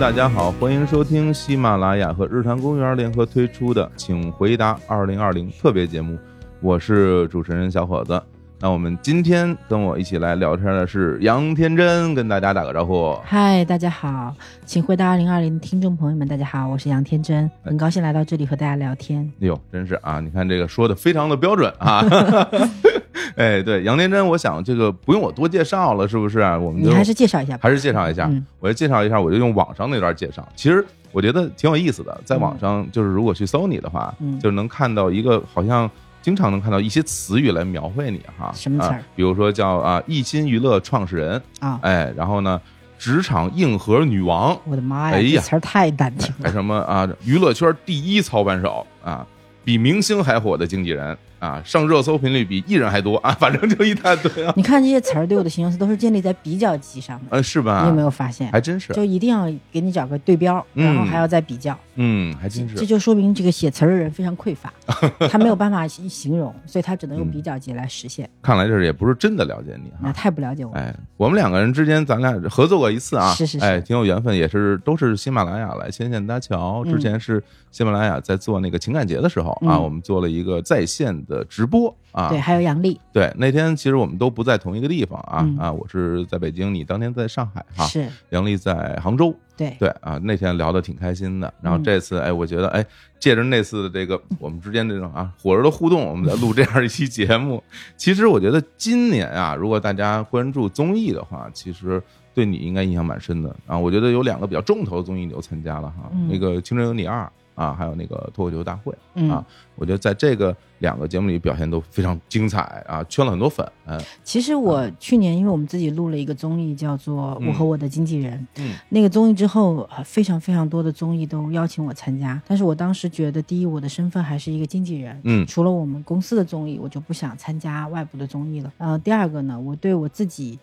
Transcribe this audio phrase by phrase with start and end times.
[0.00, 6.18] 大家好，欢迎收听喜马拉雅和日坛公园联合推出的《请回答2020》特别节目，
[6.62, 8.20] 我是主持人小伙子。
[8.62, 13.18] 那我们今天跟我一起来聊天的是杨天真，跟大家打个招呼。
[13.24, 14.34] 嗨，大家好，
[14.66, 19.22] 请回答二零二零的听众朋友们，大家好，我是杨天真，很高兴来到这里和大家聊天。
[19.40, 20.20] 哎呦，真是啊！
[20.20, 22.04] 你看这个说的非常的标准啊。
[23.36, 26.40] 哎，对，杨天真，我想这个不用我多介绍了，是不是？
[26.58, 27.60] 我们就你还是介绍一下吧。
[27.62, 30.46] 还是介绍一下，嗯我就介绍一下，我就用网上那段介绍。
[30.54, 35.90] 其实我觉得挺有意思的，在网上就是如果去搜你的话，嗯就能看到一个好像
[36.22, 38.52] 经常能看到一些词语来描绘你哈。
[38.54, 38.96] 什么词儿？
[38.96, 42.60] 啊比如说叫啊一心娱乐创始人，啊，哎，然后呢
[42.98, 45.40] 职场硬核女王，我的妈呀，哎呀。
[45.40, 46.52] 词儿太难听还了。
[46.52, 48.86] 什么啊娱乐圈第一操盘手。
[49.02, 49.26] 啊，
[49.64, 57.80] 比明星还火的经纪人啊，上热搜频率比艺人还多啊，反正就一大堆啊，你看这些词儿对我的形容词都是建立在比较级上的，呃是吧？
[57.82, 58.52] 你有没有发现？
[58.52, 62.76] 还真是，就一定要给你找个对标，嗯然后还要再比较，嗯，还真是。
[62.76, 64.72] 这就说明这个写词儿的人非常匮乏，
[65.28, 68.28] 他没有办法形容，所以他只能用比较级来实现。
[68.42, 70.12] 看来这也不是真的了解你那。
[70.12, 70.80] 太不了解我了。
[70.80, 76.82] 哎，我们两个人之间，咱俩合作过一次啊，是是是哎，挺有缘分，也是都是喜马拉雅来牵线搭桥。
[76.84, 82.28] 嗯之前是喜马拉雅在做那个情感节的时候啊，嗯我们做了一个在线的直播啊。
[82.28, 89.34] 对，还有杨丽，对那天其实我们都不在同一个地方啊嗯啊，我是在北京，你当天在上海哈，是杨丽在杭州。
[89.56, 91.52] 对，对啊，那天聊得挺开心的。
[91.60, 92.84] 然后嗯这次，哎，我觉得，哎，
[93.18, 97.62] 借着那次的这个我们之间这种啊火热的互动，我们在录这样一期节目。
[97.96, 103.78] 其实我觉得今年啊，如果大家关注综艺的话，其实对你应该印象蛮深的啊。
[103.78, 107.24] 我觉得有两个比较重头的综艺你都参加了哈，嗯那个《青春有你二》
[107.60, 108.94] 啊，还有那个脱口秀大会。
[109.14, 109.44] 嗯啊，
[109.74, 113.70] 我觉得在这个两个节目里表现都非常精彩啊，圈了很多粉。
[113.86, 118.38] 嗯其实我去年因为我们自己录了一个综艺，叫做《嗯我和我的经纪人》。
[118.62, 125.20] 嗯那个综艺之后，呃非常非常多的综艺都邀请我参加，但是我当时觉得，第一，我的身份还是一个经纪人。
[125.24, 128.72] 嗯除了我们公司的综艺，我就不想参加外部的综艺了。
[128.78, 130.58] 呃，第二个呢，我对我自己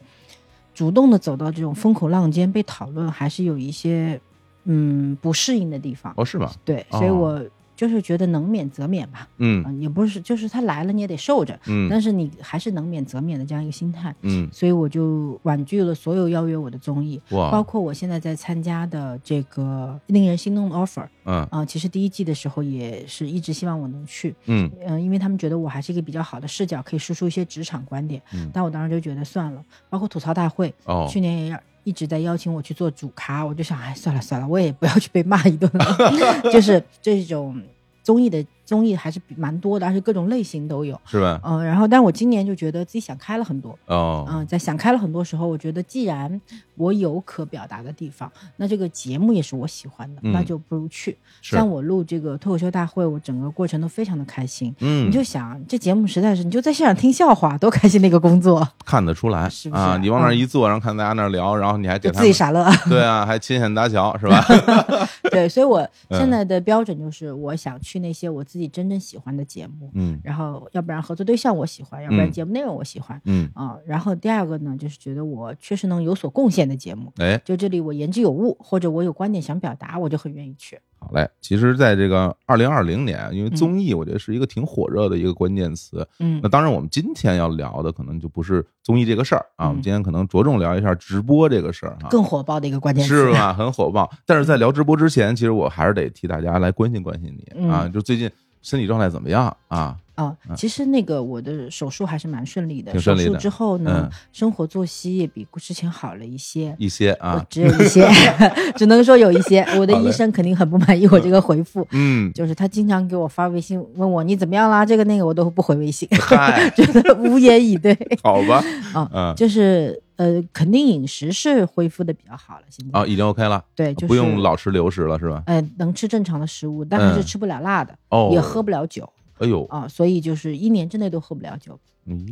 [0.74, 4.20] 主动的走到这种风口浪尖被讨论，还是有一些
[4.68, 6.14] 嗯不适应的地方。
[6.16, 6.52] 哦，是吗？
[6.64, 7.44] 对，哦所以我
[7.76, 9.28] 就是觉得能免则免吧。
[9.38, 14.14] 嗯嗯、也不是，就是他来了你也得受着，嗯但是你还是能免则免的这样一个心态。
[14.22, 28.20] 嗯，所以我就婉拒了所有邀约我的综艺，包，括我现在在参加的这个令人心动的 offer 嗯啊、嗯其实第一季的时候也是一直希望我能去，嗯嗯、因为他们觉得我还是一个比较好的视角，可以输出一些职场观点。
[28.34, 36.42] 嗯但我当时就觉得算了，包括吐槽大会，哦，去年也要一直在邀请我去做主咖，我就想，哎，算了算了，我也不要去被骂一顿了。
[36.52, 37.64] 就是这种
[38.04, 41.00] 综艺的综艺还是蛮多的，而且各种类型都有。
[41.06, 41.40] 是吧？
[41.44, 43.80] 嗯、然后，但我今年就觉得自己想开了很多。
[43.86, 46.40] 哦，嗯、在想开了很多时候，我觉得既然
[46.76, 51.18] 我有可表达的地方，那这个节目也是我喜欢的，嗯那就不如去。
[51.42, 54.76] 是像我录这个脱口秀大会，我整个过程都非常的开心。
[54.82, 59.98] 嗯，你就想，这节目实在是，你就在现场听笑话，多开心的一个工作，看得出来是不是啊！
[59.98, 62.68] 你往那一坐，然后看大家那儿聊，然后你还给自己傻乐。
[62.90, 64.44] 对啊，还牵线搭桥是吧？
[65.32, 65.80] 对，所以我
[66.10, 73.22] 嗯现在的标准就是，我想去那些我自己真正喜欢的节目，嗯然后要不然合作对象我喜欢，要不然嗯节目内容我喜欢。
[73.26, 80.80] 嗯，啊、然后第二个呢，就是觉得我确实能有所贡献的节目，哎，就这里我言之有物，或者我有观点想表达，我就很愿意去。
[81.00, 81.30] 好嘞。
[81.40, 86.06] 其实，在这个二零二零年，因为嗯综艺，我觉得是一个挺火热的一个关键词。
[86.20, 92.10] 嗯那当然，我们今天要聊的可能就不是综艺这个事儿啊，嗯我们今天可能着重聊一下直播这个事儿哈。
[92.10, 93.32] 更火爆的一个关键词是？
[93.32, 93.54] 吧？
[93.54, 94.10] 很火爆。
[94.26, 98.30] 但是在聊直播之前，其实我还是得替大家来关心关心你嗯啊，就最近
[98.62, 99.98] 身体状态怎么样啊？
[100.18, 102.92] 啊、其实那个我的手术还是蛮顺利的。
[102.92, 106.76] 挺顺利的手术之后呢，嗯生活作息也比之前好了一些。
[106.80, 108.08] 一些啊，只有一些，
[108.76, 109.62] 只能说有一些。
[109.78, 118.64] 我的医生肯定很不满意我这个回复，嗯，就是他经常给我发微信问我你怎么样啦，这个那个我都不回微信，嗨，觉得无言以对好吧，
[118.94, 119.10] 啊。
[119.14, 125.44] 嗯，就是呃，肯定饮食是恢复的比较好了，现在啊，已经 OK 了，对，就是不用老吃流食了是吧？
[125.46, 129.08] 呃能吃正常的食物，但还是嗯吃不了辣的，哦，也喝不了酒
[129.40, 131.80] 哎呦，啊，所以就是一年之内都喝不了酒，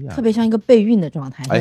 [0.08, 1.44] 哎特别像一个备孕的状态。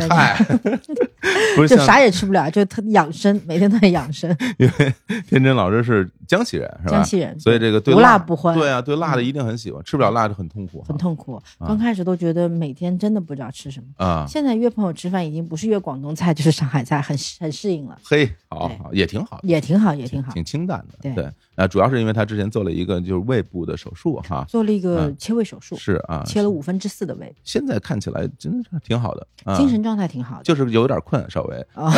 [1.68, 4.28] 就啥也吃不了，就特养生，每天都在养生。
[4.58, 4.94] 因为
[5.28, 6.96] 天真老师是江西人是吧？
[6.96, 11.34] 江西人，所以这个对无辣不欢，对啊，对辣的一定很喜欢，吃不了辣就很痛苦哈，很痛苦。
[11.58, 14.26] 啊刚开始都觉得每天真的不知道吃什么，啊。
[14.28, 20.32] 现在约朋友吃饭已经不是约广东菜就是上海菜，很很适应了，嘿，好好也挺好的，也挺好，也挺好。
[20.32, 21.12] 挺清淡的。
[21.14, 30.42] 对啊，主要是因为他之前做了一个就是胃部的手术哈，做了一个嗯切胃手术，是啊，切了五分之四的胃，现在看起来真的是挺好的，啊精神状态挺好的。
[30.42, 31.66] 就是有点困，稍微。
[31.74, 31.92] 啊，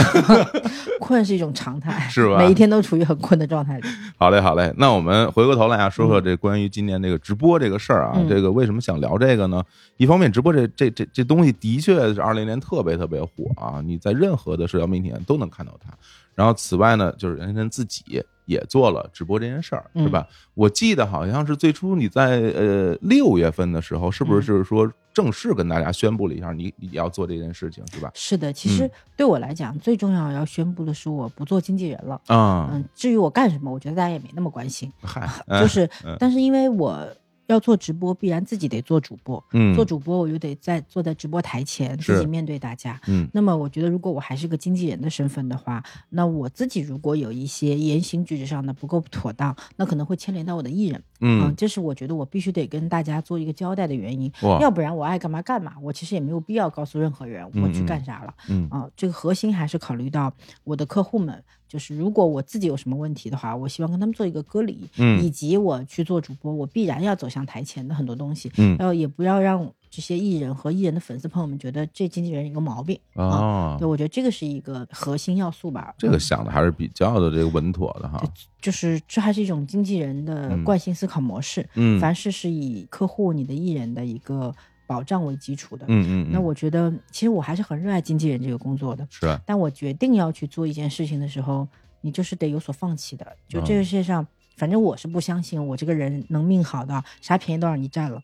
[1.00, 3.88] 困是一种常态，是吧每一天都处于很困的状态里。
[4.18, 9.62] 好嘞，好嘞，那我们回过头来啊，说说这关于今年这个直播这个事儿啊，嗯这个为什么想聊这个呢？
[9.96, 15.90] 一方面，直播这这这这东西的确是二零年特别特别火啊，你在任何的社交媒体上都能看到它。
[16.36, 20.24] 然后此外呢，就是人家自己也做了直播这件事儿，是吧？
[20.54, 28.12] 我记得好像是最初你在呃六月份的时候，是不是就是说正式跟大家宣布了一下你你要做这件事情，是吧？
[28.14, 32.20] 是的，其实对我来讲，最重要要宣布的是我不做经纪人了。
[32.26, 34.92] 啊，嗯，至于我干什么，我觉得大家也没那么关心。
[35.02, 35.28] 嗨，
[35.60, 37.04] 就是嗯，但是因为我
[37.46, 39.42] 要做直播，必然自己得做主播。
[39.52, 43.00] 嗯做主播，我就得在坐在直播台前，自己面对大家。
[43.06, 51.02] 嗯那么，我觉得如果我还是个经纪人的身份的话，那我自己如果有一些言行举止上的不够妥当，那可能会牵连到我的艺人。
[51.20, 54.30] 嗯这是我觉得我必须得跟大家做一个交代的原因。
[54.42, 58.34] 哇要不然我爱干嘛干嘛，我其实也没有必要告诉任何人我去干啥了。
[58.48, 60.32] 嗯啊，这个核心还是考虑到
[60.64, 72.98] 我的客户们，就是如果我自己有什么问题的话，我希望跟他们做一个隔离，嗯以及我去做主播，我必然要走向台前的很多东西，嗯然后也不要让这些艺人和艺人的粉丝朋友们觉得这经纪人有个毛病。
[73.14, 75.94] 哦对，，我觉得这个是一个核心要素吧。
[75.98, 78.22] 这个嗯想的还是比较的这个稳妥的哈。
[78.60, 81.66] 就是这还是一种经纪人的嗯惯性思考模式。
[81.74, 84.54] 嗯凡事是以客户、你的艺人的一个
[84.86, 85.84] 保障为基础的。
[85.88, 89.06] 嗯嗯，那我觉得，其实我还是很热爱经纪人这个工作的。
[89.10, 91.66] 是但我决定要去做一件事情的时候，
[92.00, 93.26] 你就是得有所放弃的。
[93.48, 98.20] 就这个嗯世界上，反正我是不相信我这个人能命好的，啥便宜都让你占了，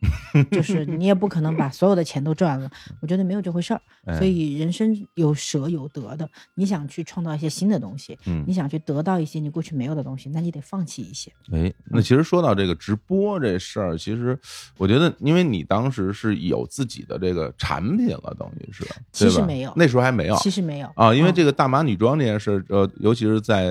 [0.50, 2.70] 就是 你也不可能把所有的钱都赚了。
[3.00, 3.81] 我觉得没有这回事儿。
[4.05, 11.32] 哎所以人生有舍有得的，你想去创造一些新的东西，嗯你想去得到一些你过去没有的东西，那你得放弃一些。
[11.52, 14.37] 哎，那其实说到这个直播这事儿，其实
[14.76, 23.70] 我觉得，因为你当时是有自己的这个产品了，等于是，其实没有那时候还没有其实没有啊，因为嗯这个大码女装这件事，呃，尤其是在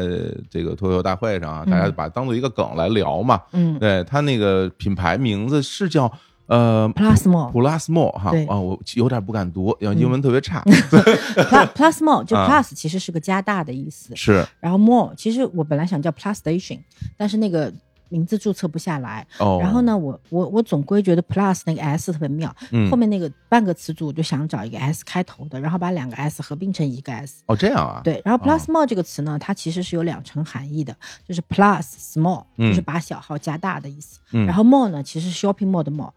[0.50, 3.42] 这个脱口秀大会上啊，大家嗯把当做一个梗来聊嘛。
[3.54, 3.80] 嗯。
[3.80, 6.12] 对，他那个品牌名字是叫
[6.48, 6.92] 呃。
[6.96, 8.32] ，Plus More，Plus More 哈。
[8.32, 8.46] 对。
[8.46, 10.62] 啊，我有点不敢读，因为英文特别差。
[11.50, 12.48] Pla- Plasmo 就啊。
[12.48, 14.46] Plus 其实是个加大的意思，是。
[14.60, 16.80] 然后 More 其实我本来想叫 plus station，
[17.18, 17.72] 但是那个
[18.12, 19.26] 名字注册不下来。
[19.40, 22.92] 哦，然后呢，我我我总归觉得 Plus 那个 S 特别妙，嗯。
[22.92, 27.42] 后面那个半个词组我就想找一个 S 开头的，然后把两个 S 合并成一个 S。
[27.48, 28.48] 哦这样啊，对，然后哦。
[28.48, 32.70] Plus More 这个词呢，它其实是有两层含义的，就是 Plus Small，嗯。
[32.70, 34.20] 就是把小号加大的意思。
[34.34, 34.46] 嗯。
[34.46, 36.12] 然后 More 呢，其实是 Shopping Mall 的 Mall，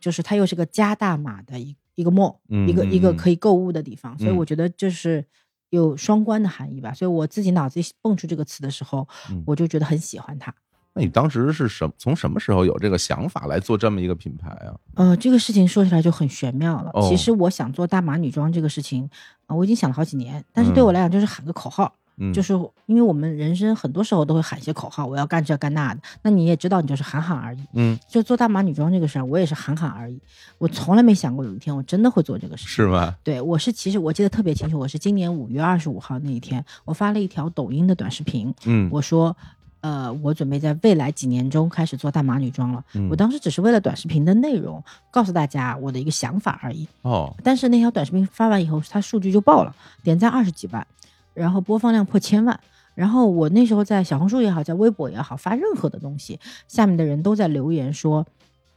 [0.00, 3.16] 就是它又是个加大码的一一个 mall，、嗯一个一个嗯。
[3.16, 4.36] 可以购物的地方，所以嗯。
[4.36, 5.24] 我觉得就是
[5.70, 6.92] 有双关的含义吧。
[6.92, 9.42] 所以我自己脑子里蹦出这个词的时候，嗯。
[9.46, 10.52] 我就觉得很喜欢它。
[10.96, 14.72] 那你当时是什从什么时候有这个想法来做这么一个品牌啊？
[14.94, 16.90] 呃，这个事情说起来就很玄妙了。
[16.94, 19.08] 哦其实我想做大码女装这个事情
[19.46, 21.92] 啊、我已经想了好几年，但是对我来讲就是喊个口号。
[22.18, 22.54] 嗯，就是
[22.86, 26.00] 因为我们人生很多时候都会喊一些口号，我要干这干那的。
[26.22, 27.58] 那你也知道，你就是喊喊而已。
[27.74, 30.18] 嗯，就做大码女装这个事儿，我也是喊喊而已。
[30.56, 32.70] 我从来没想过有一天我真的会做这个事情。
[32.70, 33.14] 是吗？
[33.22, 39.36] 对，我是其实我记得特别清楚，我是今年五月二十五号那一天，我发了一条抖音的短视频，嗯，我说，
[39.80, 42.84] 呃，我准备在未来几年中开始做大码女装了。
[42.94, 46.88] 嗯我当时只是为了短视频的内容告诉大家我的一个想法而已。
[47.02, 50.84] 哦，但是那条短视频发完以后，它数据就爆了，点赞二十几万，
[51.34, 52.58] 然后播放量破千万。
[52.94, 58.26] 然后我那时候在小红书也好，在微博也好，发任何的东西，下面的人都在留言说。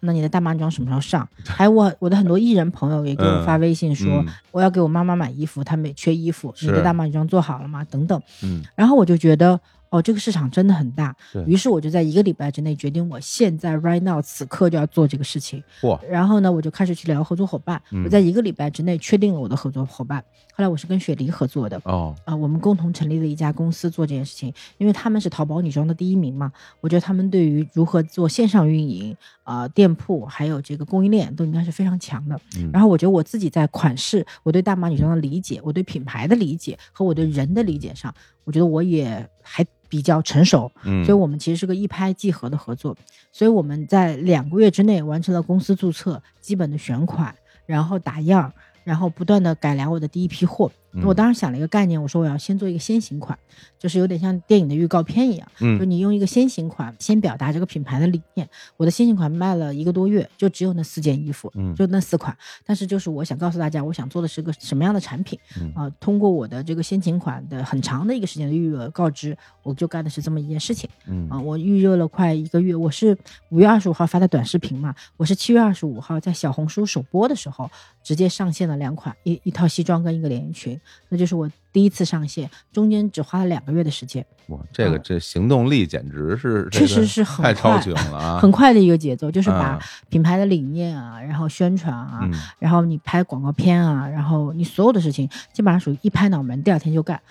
[0.01, 1.27] 那你的大码女装什么时候上？
[1.43, 7.83] 还有我我的很多艺人朋友也给我发微信说，嗯我要给我妈妈买衣服，她没缺衣服，你的大码女装做好了吗？
[7.89, 8.21] 等等。
[8.43, 11.15] 嗯然后我就觉得，哦，这个市场真的很大。
[11.45, 15.63] 于是我就在一个礼拜之内决定，我现在 right now 此刻就要做这个事情。
[15.81, 17.81] 嚯，然后呢，我就开始去聊合作伙伴。
[17.91, 20.23] 嗯我在一个礼拜之内确定了我的合作伙伴。
[20.53, 21.81] 后来我是跟雪梨合作的。
[21.85, 32.39] 哦，啊、我们共同成立了一家公司做这件事情，因为他们是淘宝女装的第一名嘛，我觉得他们对于如何做线上运营、啊、店铺还有这个供应链都应该是非常强的。
[32.57, 38.13] 嗯然后我觉得我自己在款式、我对大码女装的理解、我对品牌的理解和我对人的理解上，
[38.49, 40.71] 我觉得我也还比较成熟。
[40.83, 42.97] 嗯，所以我们其实是个一拍即合的合作，
[43.31, 47.35] 所以我们在两个月之内完成了公司注册、基本的选款，
[47.67, 48.51] 然后打样，
[48.83, 50.71] 然后不断的改良我的第一批货。
[50.93, 53.37] 嗯我当时想了一个概念，我说我要先做一个先行款，
[53.77, 58.49] 就是有点像电影的预告片一样，就嗯你用一个先行款先表达这个品牌的理念。
[58.77, 62.35] 我的先行款卖了一个多月，就只有那四件衣服，嗯就那四款。
[62.65, 73.17] 但是就是我想告诉大家，我想做的是个什么样的产品嗯啊、通过我的这个先行款的很长的一个时间的预热告知，我就干的是这么一件事情嗯啊、我预热了快一个月，我是
[73.49, 77.69] 五月二十五号发的短视频嘛，我是七月二十五号在小红书首播的时候
[78.03, 80.78] 直接上线了两款，一一套西装跟一个连衣裙，
[81.09, 88.39] 那就是我第一次上线，中间只花了两个月的时间，哇，这个嗯这行动力简直是确实是很太超快群了啊！
[88.39, 97.21] 很快的一个节奏，就是把啊品牌的理念啊，然后宣传啊，嗯然后你拍广告片啊，然后你所有的事情基本上属于一拍脑门，第二天就干，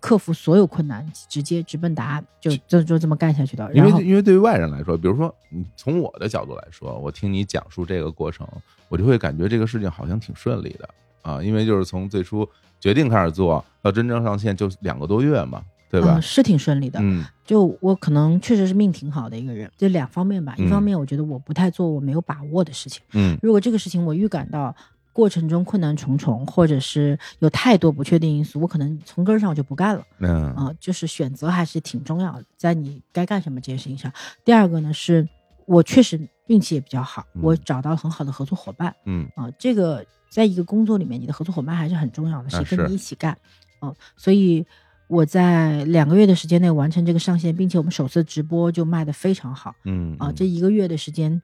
[0.00, 3.72] 克服所有困难，直接直奔答案，就就就这么干下去的。
[3.72, 8.46] 因为因为对于外人来说，比如说你从我的角度来说，我听你讲述这个过程，
[8.88, 10.88] 我就会感觉这个事情好像挺顺利的
[11.24, 16.22] 啊，因为就是从最初决定开始做到真正上线就两个多月嘛，对吧嗯，？
[16.22, 17.00] 是挺顺利的。
[17.02, 20.54] 嗯就我可能确实是命挺好的一个人，就两方面吧。
[20.56, 24.74] 一方嗯面我觉得我不太做我没有把握的事情，嗯如果这个事情我预感到。
[25.14, 30.04] 过程中困难重重，或者是有太多不确定因素，我可能从根上我就不干了。
[30.18, 34.12] 嗯啊、就是选择还是挺重要的，在你该干什么这件事情上。
[34.44, 35.28] 第二个呢，是
[35.66, 40.04] 我确实运气也比较好，嗯我找到了很好的合作伙伴嗯啊、这个
[40.34, 43.38] 在一个工作里面，你的合作伙伴还是很重要的，啊是谁跟你一起干，
[43.82, 44.66] 嗯、所以
[45.06, 51.40] 我在两个月的时间内完成这个上线，并且我们首次直播就卖的非常好嗯啊、这一个月的时间，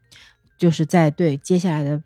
[0.59, 2.02] 就是在对接下来的。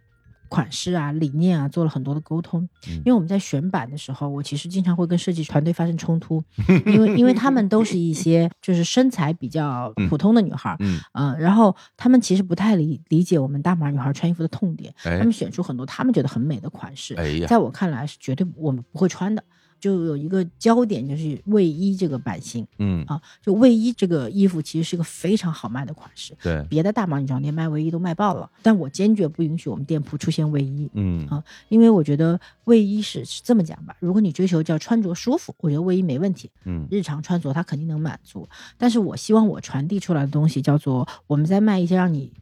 [0.55, 2.63] 款式啊、理念啊，做了很多的沟通。
[2.89, 6.43] 嗯因为我们在选版的时候，我其实经常会跟设计团队发生冲突，
[6.87, 19.43] 因为因为他们都是一些就是身材比较普通的女孩儿，嗯嗯、然后他们其实不太理理解我们大码女孩穿衣服的痛点，哎他们选出很多他们觉得很美的款式，哎在我看来是绝对我们不会穿的。
[19.85, 22.67] 就有一个焦点，就是卫衣这个版型。
[22.79, 23.05] 嗯。
[23.07, 26.65] 啊，就卫衣这个衣服其实是一个非常好卖的款式，对。
[26.71, 31.27] 别的大码女装店卖卫衣都卖爆了，但我坚决不允许我们店铺出现卫衣，嗯。
[31.29, 36.89] 啊因为我觉得卫衣是是这么讲吧，如果你追求叫穿着舒服，我觉得卫衣没问题，嗯。
[36.91, 38.49] 日常穿着它肯定能满足。
[38.79, 42.33] 但是我希望我传递出来的东西叫做我们在卖一些让你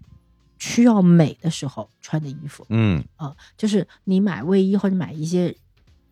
[0.59, 2.65] 需要美的时候穿的衣服。
[2.69, 3.03] 嗯。
[3.17, 5.55] 啊、就是你买卫衣或者买一些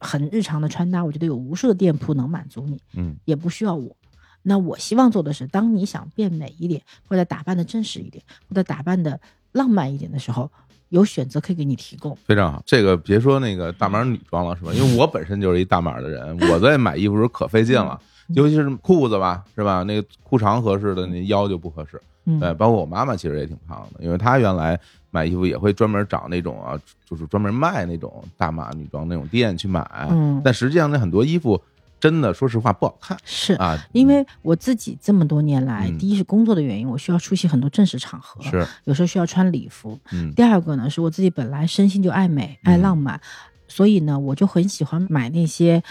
[0.00, 3.94] 很日常的穿搭，我觉得有无数的店铺能满足你，嗯也不需要我。
[4.42, 9.20] 那我希望做的是，当你想变美一点，或者打扮的正式一点，或者打扮的
[9.52, 10.50] 浪漫一点的时候，
[10.88, 12.16] 有选择可以给你提供。
[12.24, 14.72] 非常好，这个别说那个大码女装了，是吧？
[14.72, 19.82] 因为我本身就是一大码的人，我在买衣服时候可费劲了，嗯 尤其是裤子吧，是吧？
[19.82, 22.00] 那个裤长合适的，那腰就不合适。
[22.24, 24.78] 嗯，对，包括我妈妈其实也挺胖的，因为她原来
[25.10, 29.84] 买衣服也会专门找那种啊，就是专门卖那种大码女装那种店去买。
[30.10, 31.60] 嗯但实际上那很多衣服
[31.98, 39.98] 真的，说实话不好看是啊，因为我自己这么多年来，嗯第一是工作的原因，我需要出席很多正式场合，是有时候需要穿礼服。
[40.12, 43.20] 嗯第二个呢，是我自己本来身心就爱美、爱浪漫，
[43.68, 45.82] 所以呢，我就很喜欢买那些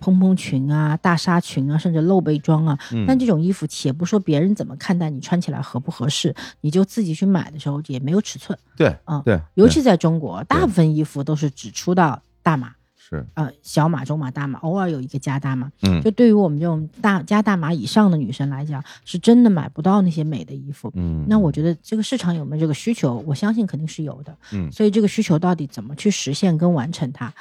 [0.00, 2.78] 蓬蓬裙啊、大纱裙啊，甚至露背装啊。
[2.92, 8.58] 嗯但这种衣服，且不说别人怎么看待你穿起来合不合适，你就自己去买的时候也没有尺寸。
[8.76, 12.72] 对嗯对，对尤其在中国，大部分衣服都是只出到大码。
[13.10, 15.72] 是呃，小码、中码、大码，偶尔有一个加大码。
[15.80, 20.92] 嗯就对于我们这种大加大码以上的女生来讲，是真的买不到那些美的衣服。
[20.94, 24.36] 嗯，那我觉得这个市场有没有这个需求，我相信肯定是有的。
[24.52, 27.32] 嗯所以这个需求到底怎么去实现跟完成它？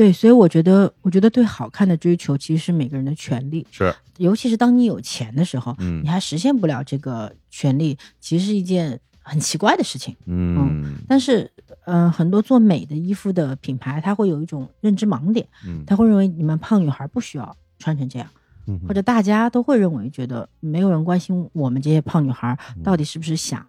[0.00, 10.16] 对，所以我觉得，我觉得对好看的追求其实是每个人的权利，是尤其是当你有钱的时候，嗯你还实现不了这个权利，其实是一件很奇怪的事情。
[10.24, 11.50] 嗯但是，
[11.84, 18.26] 呃，很多做美的衣服的品牌，他会有一种认知盲点，嗯他会认为你们胖女孩不需要穿成这样。
[18.68, 23.66] 嗯或者大家都会认为，觉得没有人关心我们这些胖女孩到底是不是想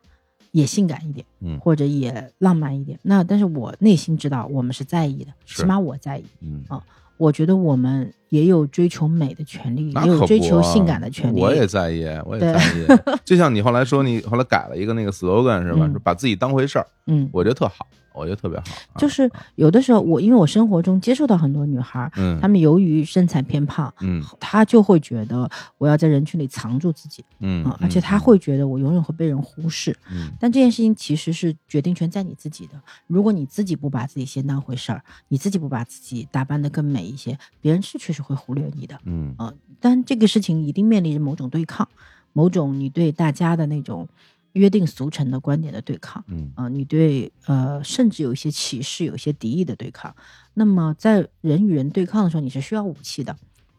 [0.52, 3.00] 也性感一点，嗯或者也浪漫一点。
[3.04, 6.26] 那但是我内心知道，我们是在意的，起码我在意。
[6.42, 6.82] 嗯啊
[7.18, 11.40] 我觉得我们也有追求美的权利，也有追求性感的权利。
[11.40, 12.84] 我也在意，我也在意。
[13.24, 15.88] 就像你后来说，你后来改了一个那个 slogan 是吧？
[16.04, 18.66] 把自己当回事儿，嗯，我觉得特好，我觉得特别好。
[18.94, 29.96] 啊就是有的时候我因为我生活中接触到很多女孩，嗯，她们由于身材偏胖，嗯她就会觉得我要在人群里藏住自己嗯啊，而且她会觉得我永远会被人忽视。
[30.12, 32.74] 嗯但这件事情其实是决定权在你自己的。
[33.08, 41.88] 如果你自己不把自己先当回事儿，你自己不把自己打扮的更美一些，别人是确实会忽略你的嗯啊、但这个事情一定面临着某种对抗，
[42.34, 44.08] 某种你对大家的那种
[44.54, 50.14] 约定俗成的观点的对抗，嗯啊、你对呃，甚至有一些歧视、有一些敌意的对抗。
[50.54, 53.36] 那么在人与人对抗的时候，你是需要武器的，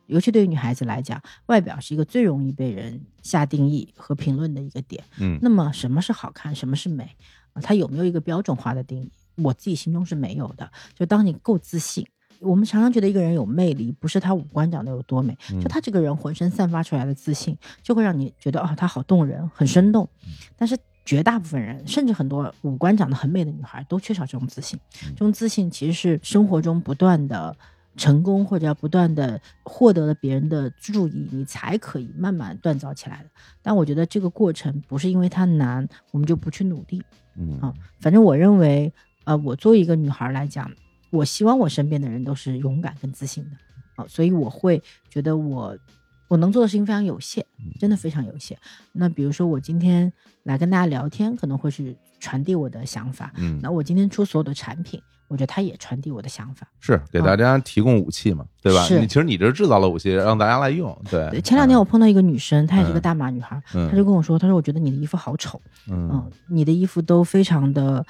[0.07, 5.05] 尤其对于女孩子来讲，外表是一个最容易被人下定义和评论的一个点。
[5.19, 7.17] 嗯那么什么是好看，什么是美
[7.52, 7.61] 啊？
[7.61, 9.11] 它有没有一个标准化的定义？
[9.37, 10.71] 我自己心中是没有的。
[10.95, 12.07] 就当你够自信，
[12.42, 20.08] 我们常常觉得一个人有魅力，不是他五官长得有多美，就他这个人浑身散发出来的自信，就会让你觉得啊、他好动人，很生动。
[20.56, 24.78] 但是绝大部分人，甚至很多五官长得很美的女孩，都缺少这种自信。
[24.90, 27.56] 这种自信其实是生活中不断的。
[27.94, 33.28] 成功或者要不断的获得了别人的注意，你才可以慢慢锻造起来的。
[33.61, 37.02] 但我觉得这个过程不是因为它难，我们就不去努力
[37.37, 37.75] 嗯啊。
[38.00, 38.90] 反正我认为，
[39.25, 40.72] 呃，我作为一个女孩来讲，
[41.12, 43.50] 我希望我身边的人都是勇敢跟自信的
[43.97, 45.76] 啊，所以我会觉得我
[46.28, 47.45] 我能做的事情非常有限，
[47.78, 48.57] 真的非常有限。
[48.92, 50.11] 那比如说我今天
[50.45, 53.31] 来跟大家聊天，可能会是传递我的想法。
[53.37, 56.66] 嗯那我今天出所有的产品，我觉得它也传递我的想法。
[56.81, 58.83] 是给大家提供武器嘛，对吧？
[58.85, 60.99] 是你其实你这是制造了武器，让大家来用。
[61.11, 68.04] 对，前两天我碰到一个女生，她也是个大码女孩，嗯她就跟我说，她说我觉得你的衣服好丑，嗯嗯，你的衣服都非常的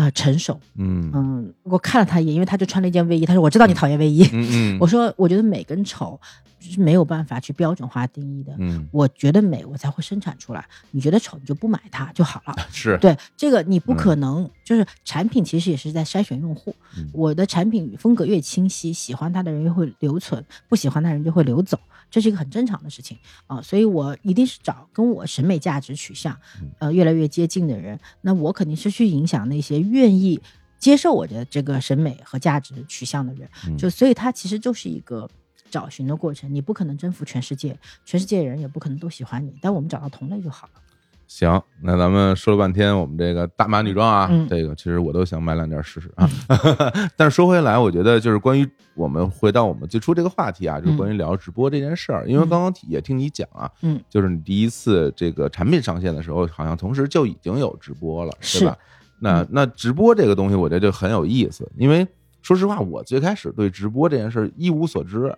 [0.00, 1.10] 呃成熟，嗯。
[1.14, 6.18] 嗯，我看了他一眼，因为他就穿了一件卫衣，他说我知道你讨厌卫衣，嗯嗯， 我说我觉得美跟丑
[6.60, 12.54] 是没有办法去标准化定义的，嗯我觉得美我才会生产出来，你觉得丑你就不买它就好了。
[12.70, 16.74] 是对这个，你不可能、就是产品，其实也是在筛选用户。
[16.96, 21.78] 嗯我的产品风格越清晰，喜欢它的人越会留存，不喜欢它的人就会流走，
[22.10, 30.40] 这是一个很正常的事情啊、所以我一定是找跟我审美价值取向嗯呃越来越接近的人，那我肯定是去影响那些愿意
[30.78, 33.48] 接受我的这个审美和价值取向的人。
[33.66, 35.28] 嗯就所以它其实就是一个。
[35.70, 40.80] 找寻的过程，你不可能征服全世界，全世界人也不可能都喜欢你，但我们找到同类就好了。
[41.26, 46.28] 行，那咱们说了半天，我们这个大码女装啊，嗯这个其实我都想买两件试试啊。
[47.16, 52.26] 但是说回来，我觉得就是关于我们回到我们最初这个话题啊，就是关于聊直播这件事儿。
[52.26, 58.76] 因为刚刚也听你讲啊，嗯，就是你第一次这个产品上线的时候，好像同时就已经有直播了，是吧？
[59.20, 62.04] 那那直播这个东西，我觉得就很有意思，因为
[62.42, 65.32] 说实话，我最开始对直播这件事儿一无所知。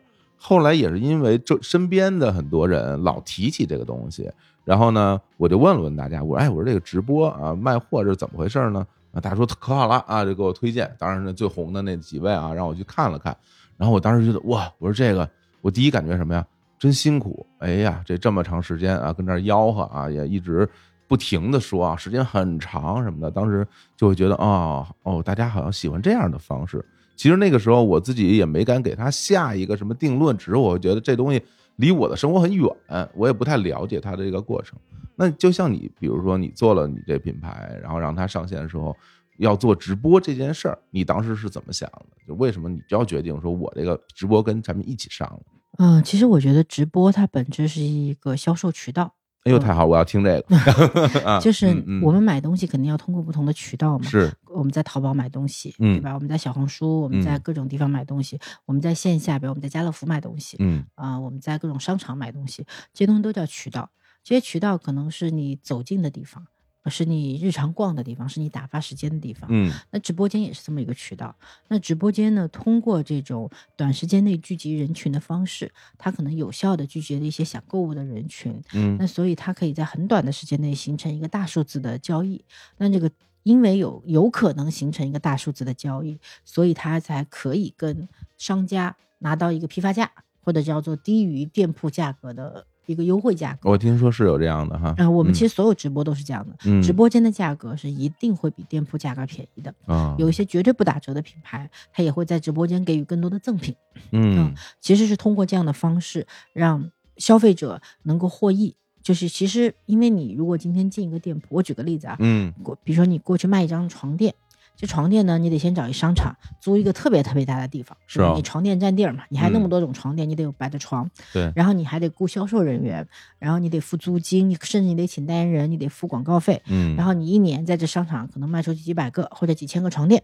[0.44, 4.28] 后来也是因为这身边的很多人老提起这个东西，
[4.64, 8.84] 然后呢，我就问了问大家，我说哎，我说这个直播啊卖货这是怎么回事呢？
[9.12, 10.92] 啊，大家说可好了啊，就给我推荐。
[10.98, 13.36] 当然是最红的那几位啊，让我去看了看。
[13.76, 15.28] 然后我当时觉得哇，我说这个，
[15.60, 16.44] 我第一感觉什么呀？
[16.76, 17.46] 真辛苦！
[17.58, 20.68] 哎呀，这这么长时间啊，跟这儿吆喝啊，也一直
[21.06, 23.30] 不停的说啊，时间很长什么的。
[23.30, 23.64] 当时
[23.96, 26.84] 就会觉得哦哦，大家好像喜欢这样的方式。
[27.22, 31.40] 其实那个时候我自己也没敢给他下一个什么定论，只是我觉得这东西
[31.76, 32.68] 离我的生活很远，
[33.14, 34.76] 我也不太了解它的这个过程。
[35.14, 38.92] 那就像你，比如说你做了你这品牌，然后让它上线的时候
[39.38, 42.06] 要做直播这件事儿，你当时是怎么想的？
[42.26, 45.40] 就为什么你就要决定说我这个直播跟产品一起上了？
[45.78, 50.56] 嗯，其实我觉得直播它本质是一个销售渠道，哎呦，太好，我要听这个。
[51.26, 51.66] 啊就是
[52.02, 54.04] 我们买东西肯定要通过不同的渠道嘛。
[54.08, 56.14] 是我们在淘宝买东西，嗯对吧？
[56.14, 63.90] 我们在小红书，我们在嗯各种地方买东西，我们在线下，比如我们在家乐福买东西，嗯啊、我们在各种商场买东西，这些东西都叫渠道。
[64.24, 66.46] 这些渠道可能是你走进的地方，
[66.90, 69.48] 是你日常逛的地方，是你打发时间的地方。
[69.52, 71.34] 嗯那直播间也是这么一个渠道。
[71.68, 78.60] 那直播间呢，通过这种短时间内聚集人群的方式，它可能有效的聚集了一些想购物的人群。
[78.72, 82.44] 嗯那所以它可以在很短的时间内形成一个大数字的交易。
[82.78, 83.10] 那这个
[83.44, 93.70] 因为有有可能形成一个大数字的交易，所以它才可以跟商家拿到一个批发价，或者叫做低于店铺价格的一个优惠价格。
[93.70, 94.94] 我听说是有这样的哈。
[94.98, 99.74] 啊、我们嗯其实所有直播都是这样的，嗯直播间的价格是一定会比店铺价格便宜的。
[99.86, 103.74] 啊有一些绝对不打折的品牌，它也会在直播间给予更多的赠品。
[104.10, 108.74] 嗯其实是通过这样的方式让消费者能够获益。
[109.02, 114.32] 就是其实，因为你如果今天进一个店铺，我举个例子啊，嗯过比如说你过去卖一张床垫，
[114.76, 121.52] 这床垫呢，你得先找一商场租一个特别特别大的地方，是吧你床垫占地儿嘛，你还那么嗯多种床垫，你得有摆的床，对。
[121.54, 123.06] 然后你还得雇销售人员，
[123.38, 130.22] 然后你得付租金，你甚至你得请代言人，你得付广告费，嗯，然后你一年在这商场可能卖出去几百个或者几千个床垫，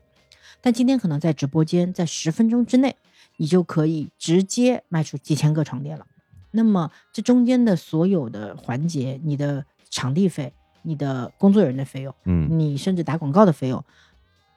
[0.61, 2.97] 但今天可能在直播间，在十分钟之内，
[3.37, 6.05] 你就可以直接卖出几千个床垫了。
[6.51, 12.49] 那么这中间的所有的环节，你的场地费、你的工作人员的费用，嗯。
[12.59, 13.85] 你甚至打广告的费用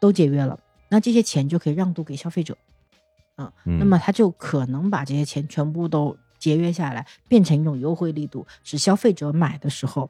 [0.01, 0.59] 都节约了，
[0.89, 2.57] 那这些钱就可以让渡给消费者，
[3.37, 3.77] 嗯，嗯。
[3.77, 10.09] 那么他就可能把这些钱全部都节约下来，变成一种优惠力度，使消费者买的时候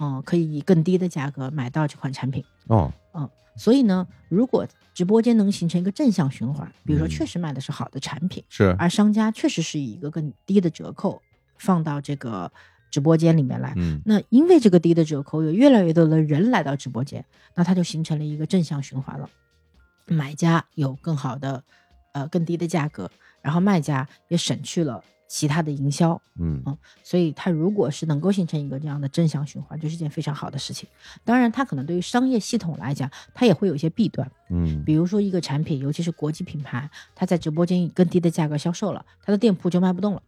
[0.00, 2.44] 嗯，可以以更低的价格买到这款产品。
[2.66, 7.10] 哦，嗯所以呢，如果直播间能形成一个正向循环，比如说嗯。
[7.10, 11.22] 确实卖的是好的产品，是，而商家确实是以一个更低的折扣
[11.58, 12.50] 放到这个
[12.90, 14.00] 直播间里面来，嗯。
[14.04, 17.24] 那因为这个低的折扣，有越来越多的人来到直播间，
[17.54, 19.28] 那它就形成了一个正向循环了。
[20.06, 21.62] 买家有更好的，
[22.12, 23.10] 呃，更低的价格，
[23.42, 26.62] 然后卖家也省去了其他的营销，嗯。
[27.02, 30.88] 所以它如果是能够形成一个这样的正向循环，就是一件非常好的事情。
[31.24, 34.82] 当然，它可能对于商业系统来讲，它也会有一些弊端，嗯。
[34.84, 40.22] 比如说一个产品，尤其是国际品牌，它在直播间以更低的价格销售了，它的店铺就卖不动了，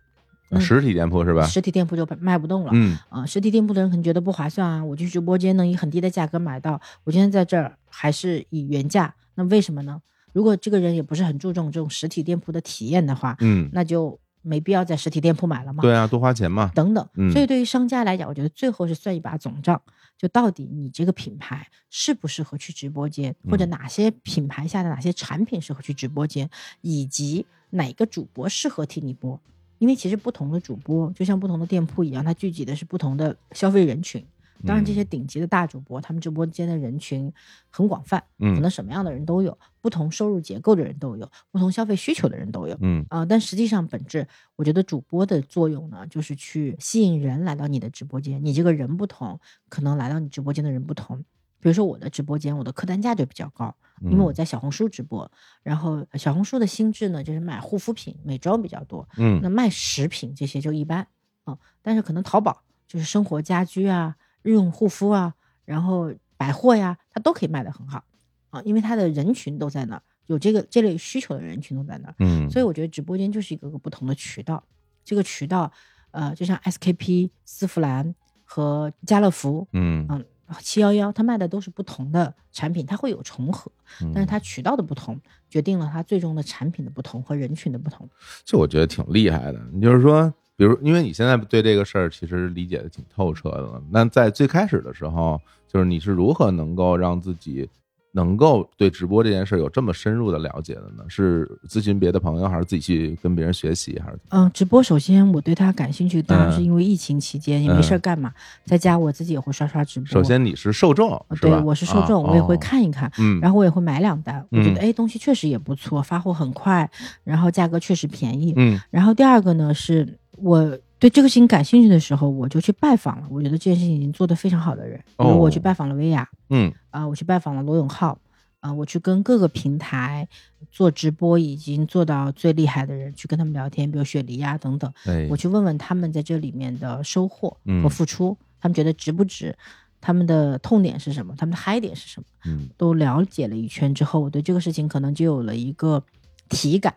[0.50, 1.46] 嗯实体店铺是吧？
[1.46, 2.70] 实体店铺就卖不动了。
[2.74, 10.00] 嗯啊、实体店铺的人可能觉得不划算啊，我去直播间能以很低的价格买到，我今天在这儿还是以原价，那为什么呢？
[10.32, 15.82] 如果这个人也不是很注重这种实体店铺的体验的话，嗯，那就没必要在实体店铺买了嘛。
[15.82, 16.70] 对啊，多花钱嘛。
[16.74, 19.80] 等等嗯，所以对于商家来讲，我觉得最后是算一把总账，
[20.16, 26.48] 就到底你这个品牌适不适合去直播间，或者嗯哪些品牌下的哪些产品适合去直播间，
[26.80, 29.40] 以及哪个主播适合替你播。
[29.80, 34.24] 因为其实不同的主播，就像不同的店铺一样，它聚集的是不同的消费人群。
[34.66, 37.32] 当然，这些顶级的大主播，他们直播间的人群
[37.70, 42.76] 很广泛，可嗯能什么样的人都有，不同收入结构的人都有，不同消费需求的人都有。
[42.82, 48.44] 嗯啊、但实际上本质，我觉得主播的作用呢，就是去吸引人来到你的直播间。
[48.44, 49.40] 你这个人不同，
[49.70, 51.24] 可能来到你直播间的人不同。
[51.60, 55.30] 比如说我的直播间，我的客单价就比较高，因为我在小红书直播，
[55.62, 59.40] 然后小红书的心智呢，就是买护肤品、美妆比较多，嗯。
[59.42, 61.06] 那卖食品这些就一般
[61.44, 68.02] 啊、但是可能淘宝就是生活家居啊、日用护肤啊，然后百货呀，它都可以卖得很好
[68.50, 72.14] 啊，因为它的人群都在那儿，有这个这类需求的人群都在那儿。
[72.20, 74.62] 嗯，所以我觉得直播间就是一个个不同的渠道，
[75.04, 75.70] 这个渠道，
[76.10, 80.06] 呃，就像 SKP、丝芙兰和家乐福，嗯。
[80.08, 80.24] 嗯，
[80.60, 83.70] 七幺幺，它卖的都是不同的产品，它会有重合，
[84.02, 88.08] 嗯但是它渠道的不同，决定了它最终的产品的不同和人群的不同。
[88.44, 89.60] 这我觉得挺厉害的。
[89.72, 97.68] 你就是说，比如因为你现在对这个事儿其实理解的挺透彻的了，那在最开始的时候，就是你是如何能够让自己
[98.12, 101.04] 能够对直播这件事有这么深入的了解的呢？
[101.08, 104.18] 是咨询别的朋友，还是自己去跟别人学习，还是？
[104.30, 108.32] 嗯、直播首先我对它感兴趣，当然是嗯因为疫情期间也没事干嘛，
[108.64, 110.06] 在家我自己也会刷刷直播。
[110.08, 111.24] 首先你是受众？
[111.40, 113.10] 对，我是受众，啊我也会，哦看一看。
[113.18, 116.90] 嗯，然后我也会买两单，我觉嗯得哎东西确实也不错，发货很快，
[117.22, 118.52] 然后价格确实便宜。
[118.56, 123.26] 嗯然后第二个呢，是我对这个事情感兴趣的时候，我就去拜访了。
[123.30, 128.18] 我觉得这件事情已经做得非常好的人，比如我去哦拜访了薇娅，嗯啊、我去拜访了罗永浩，
[128.60, 130.28] 啊、我去跟各个平台
[130.70, 139.56] 做直播已经做到最厉害的人去跟他们聊天，比如雪梨呀、等等，哎，我去问问他们在这里面的收获嗯和付出，他们觉得值不值，
[140.02, 142.26] 他们的痛点是什么，他们的嗨点是什么。
[142.44, 146.02] 嗯都了解了一圈之后，我对这个事情可能就有了一个
[146.50, 146.94] 体感。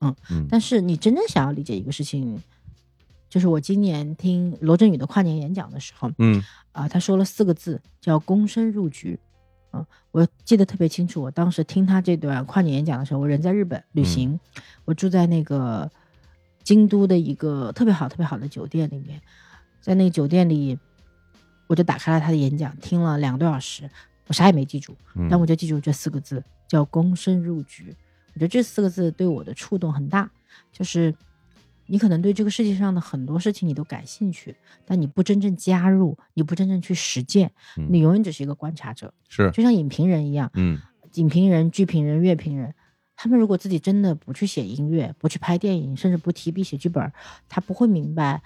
[0.00, 2.38] 嗯但是你真正想要理解一个事情，
[3.28, 9.18] 就是我今年听罗振宇的跨年演讲的时候，嗯啊、他说了四个字，叫“躬身入局”。
[9.72, 14.40] 嗯、我记得特别清楚，我当时听他这段跨年演讲的时候，我人在日本旅行，
[14.86, 15.90] 我住在那个
[16.64, 19.20] 京都的一个特别好、特别好的酒店里面，
[19.82, 20.78] 在那个酒店里，
[21.66, 23.90] 我就打开了他的演讲，听了两个多小时，
[24.26, 27.94] 我啥也没记住，嗯，但我就记住这四个字，叫“躬身入局”。
[28.32, 30.30] 我觉得这四个字对我的触动很大，
[30.72, 31.14] 就是
[31.88, 39.50] 你可能对这个世界上的很多事情你都感兴趣，但你不真正加入，你不真正去实践，嗯你永远只是一个观察者，是。
[39.50, 40.80] 就像影评人一样，嗯
[41.14, 42.74] 影评人、剧评人、乐评人，
[43.16, 47.10] 他们如果自己真的不去写音乐，不去拍电影，甚至不提笔写剧本，
[47.48, 48.42] 他不会明白，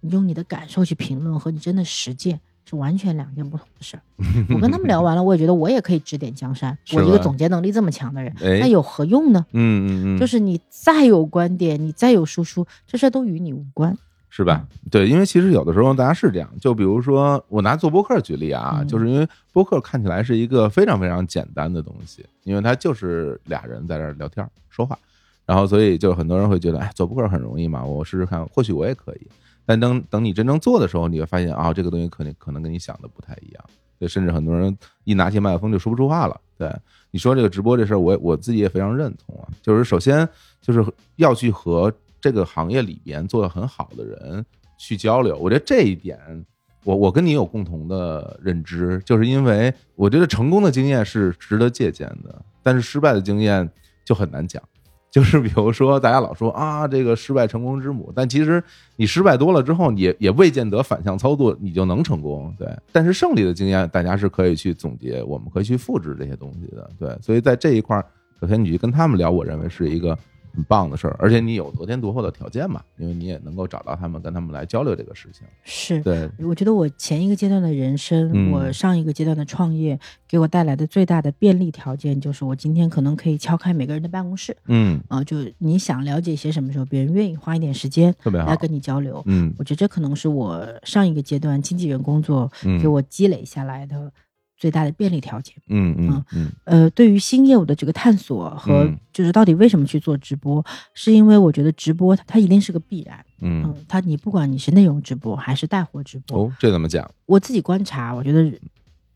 [0.00, 2.40] 你用你的感受去评论和你真的实践
[2.72, 4.02] 是完全两件不同的事儿。
[4.48, 6.76] 我跟他们聊完了，我也觉得我也可以指点江山。
[6.94, 9.44] 我一个总结能力这么强的人，哎那有何用呢？
[9.52, 13.96] 嗯嗯嗯，就是你再有观点，你再有输出，这事儿都与你无关。
[14.34, 14.66] 是吧？
[14.90, 24.98] 对，因为其实有的时候大家是这样，就比如说我拿做播客举例啊，嗯就是因为播客看起来是一个非常非常简单的东西，因为它就是俩人在这儿聊天儿说话，
[25.44, 29.26] 然后所以就很多人会觉得，哎，做播客很容易嘛，我试试看，或许我也可以。
[29.64, 33.64] 但等等你真正做的时候，你会发现啊，这个东西可能可能跟你想的不太一样。
[33.98, 36.40] 对，甚至很多人一拿起麦克风就说不出话了。
[36.58, 36.68] 对，
[37.10, 39.48] 你说这个直播这事儿，我我自己也非常认同啊。
[39.62, 40.28] 就是首先
[40.60, 40.84] 就是
[41.16, 44.44] 要去和这个行业里边做的很好的人
[44.76, 45.36] 去交流。
[45.38, 46.18] 我觉得这一点，
[46.82, 53.70] 我我跟你有共同的认知，就是因为我觉得成功的经验是值得借鉴的，但是失败的经验
[54.04, 54.60] 就很难讲。
[55.12, 58.64] 就是比如说，大家老说啊，这个失败成功之母，但其实
[58.96, 62.52] 你失败多了之后，也也未见得反向操作你就能成功。
[62.58, 66.90] 对，但是胜利的经验，大家是可以去总结，我们可以去复制这些东西的。
[66.98, 68.02] 对，所以在这一块，
[68.40, 70.18] 首先你去跟他们聊，我认为是一个
[70.54, 75.46] 很棒的事儿，而且你有得天独厚的条件嘛，因为你也能够找到他们，跟他们来交流这个事情。
[75.64, 88.56] 是，对，我觉得我前一个阶段的人生，嗯我上一个阶段的创业，给我带来的最大的便利条件，就是我今天可能可以敲开每个人的办公室，嗯，啊、就你想了解些什么时候，别人愿意花一点时间特别好来。
[88.62, 89.20] 跟你交流。
[89.26, 94.12] 嗯我觉得这可能是我上一个阶段经纪人工作嗯给我积累下来的
[94.62, 95.52] 最大的便利条件。
[95.66, 103.18] 嗯嗯嗯呃，对于新业务的这个探索和嗯就是到底为什么去做直播，是因为我觉得直播它它一定是个必然。
[103.40, 107.10] 嗯，嗯，它你不管你是内容直播还是带货直播，哦，这怎么讲？
[107.26, 108.56] 我自己观察，我觉得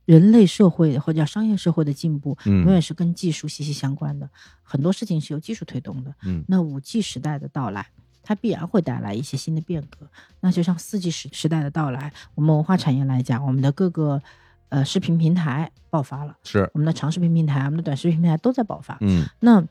[0.05, 4.29] 人类社会或者叫商业社会的进步，嗯永远是跟技术息息相关的。
[4.65, 6.13] 很多事情是由技术推动的。
[6.25, 7.87] 嗯那五 G 时代的到来，
[8.25, 10.09] 它必然会带来一些新的变革。
[10.41, 14.21] 那就像四 G 时时代的到来，我们文化产业来讲，我们的各个
[14.69, 18.97] 呃视频平台爆发了，是，我们的长视频平台、我们的短视频平台都在爆发。
[19.01, 19.65] 嗯那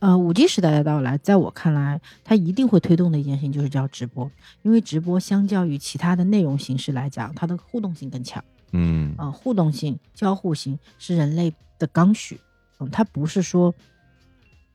[0.00, 4.30] 呃，五 G 时代的到来，在我看来，它一定会推动的一件事情就是叫直播，
[4.60, 8.44] 因为直播相较于其他的内容形式来讲，它的互动性更强。
[8.72, 12.38] 嗯呃，互动性、交互性是人类的刚需。
[12.80, 13.74] 嗯，它不是说，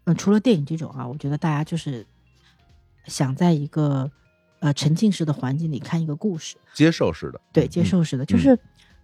[0.06, 2.04] 嗯、除了电影这种啊，我觉得大家就是
[3.06, 4.10] 想在一个
[4.62, 8.58] 呃沉浸式的环境里看一个故事，接受式的，对，嗯接，受式的，就是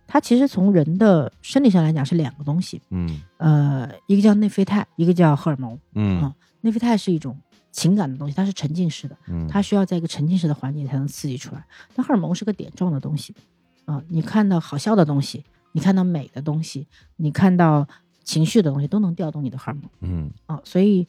[0.08, 5.78] 它其实从人的生理上来讲是两个东西，嗯呃，一个叫内啡肽，一个叫荷尔蒙。
[5.94, 7.38] 嗯啊内啡肽是一种
[7.72, 11.66] 情感的东西，它是沉浸式的，嗯，它需要在一个沉浸式的环境才能刺激出来。
[11.96, 13.36] 那荷尔蒙是个点状的东西，
[13.86, 16.88] 啊、你看到好笑的东西，你看到美的东西，
[17.18, 17.88] 你看到
[18.24, 21.08] 情绪的东西，都能调动你的荷尔蒙嗯啊、所以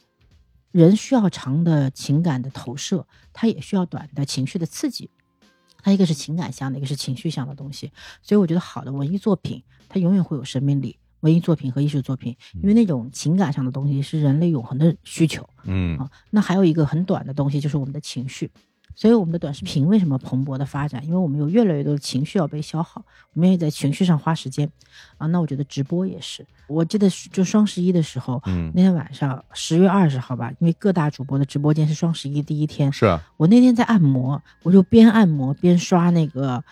[0.71, 5.09] 人需要长的情感的投射，它也需要短的情绪的刺激。
[5.83, 10.97] 它一个是情感向的，一个是情绪向的东西，所以我觉得好的文艺作品，它永远会有生命力。
[11.21, 15.47] 文艺作品和艺术作品，因为那种情感上的东西是人类永恒的需求。
[15.63, 18.51] 嗯啊，那还有一个很短的东西，就是我们的情绪。
[18.97, 21.05] 所以我们的短视频为什么蓬勃的发展？
[21.05, 24.67] 因为我们有越来越多的情绪要被消耗，我们也在情绪上花时间
[25.19, 25.27] 啊。
[25.27, 36.63] 那我觉得直播也是，我记得就双十一的时候，嗯，那天晚上十月二十号吧，因为各大主播的直播间是双十一第一天，是啊，我那天在按摩，我就边按摩边刷那个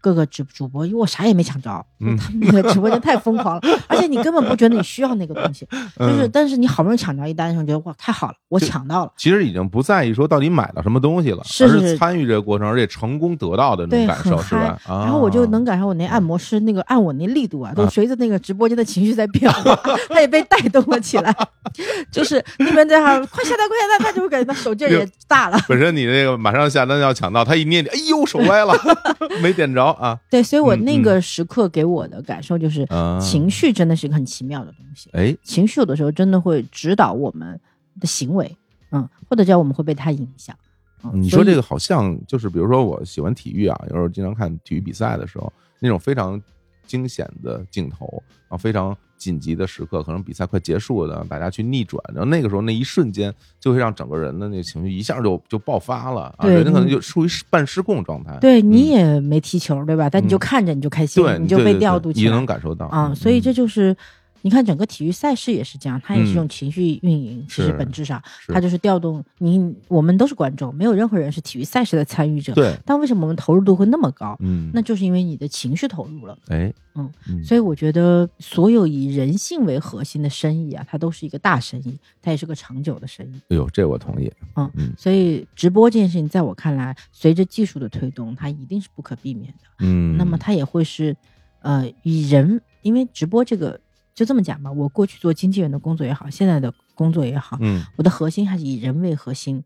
[0.00, 5.66] 各个直主播，因为我啥也没抢着，嗯 他们那个直播间太疯狂了，而且你根本不觉得你需要那个东西，
[5.98, 9.12] 就是嗯但是你好不容易抢着一单的时候，觉得哇太好了，我抢到了。
[9.16, 14.78] 其实已经不在意说到底买了什么东西了，而是参与这个过程，而且成功得到的那种，感受，是吧？。
[14.86, 19.74] 啊然后我就能感受我那按摩师那个按我那力度啊，都啊随着那个直播间的情绪在变化，
[20.08, 21.34] 他也被带动了起来。
[22.10, 25.58] 就是那边在喊快下单，快下单，他就会感觉他手劲也大了。
[25.68, 28.74] 本身你那个马上下单要抢到，他一捏你，哎呦手歪了，
[29.42, 33.18] 没点着啊对，所以我嗯那个时刻给我的感受就是，啊！
[33.20, 35.10] 情绪真的是一个很奇妙的东西。
[35.12, 37.58] 哎，情绪有的时候真的会指导我们
[38.00, 38.56] 的行为，
[38.90, 40.56] 嗯，或者叫我们会被它影响。
[41.04, 46.40] 嗯、你说这个好像就是，比如说我喜欢体育啊，有时候经常看体育比赛的时候，那种非常
[46.86, 48.06] 惊险的镜头，
[48.48, 58.38] 然后非常紧急的时刻，可能比赛快结束了，大家去逆转，然后那个时候那一瞬间就会让整个人的那个情绪一下就就爆发了啊，对人家可能就处于半失控状态。
[58.40, 60.08] 对你嗯也没踢球，对吧？
[60.08, 63.96] 但你就嗯看着你就开心，对，你就被调度起来能感受到啊、嗯所以这嗯就是。
[64.42, 67.44] 你看，整个体育赛事也是这样，它也是一种情绪运营。
[67.48, 69.74] 其实本质上，它就是调动你。
[69.88, 72.52] 我们都是观众，没有任何人是体育赛事的参与者。
[72.54, 74.36] 对，但为什么我们投入度会那么高？
[74.40, 76.36] 嗯，那就是因为你的情绪投入了。
[76.48, 83.40] 哎，嗯嗯，所以我觉得，所有以人性为核心的生意啊，它都是一个大生意，它也是个长久的生意。
[83.48, 89.68] 哎呦，这我同意，嗯嗯所以直播这件事情，在我看来，随着技术的推动，它一定是不可避免的。
[89.80, 91.16] 嗯，那么它也会是，
[91.60, 93.78] 呃，以人，因为直播这个
[94.16, 99.62] 就这么讲吧，我过去做经纪人的工作也好，现在的工作也好，嗯我的核心还是以人为核心，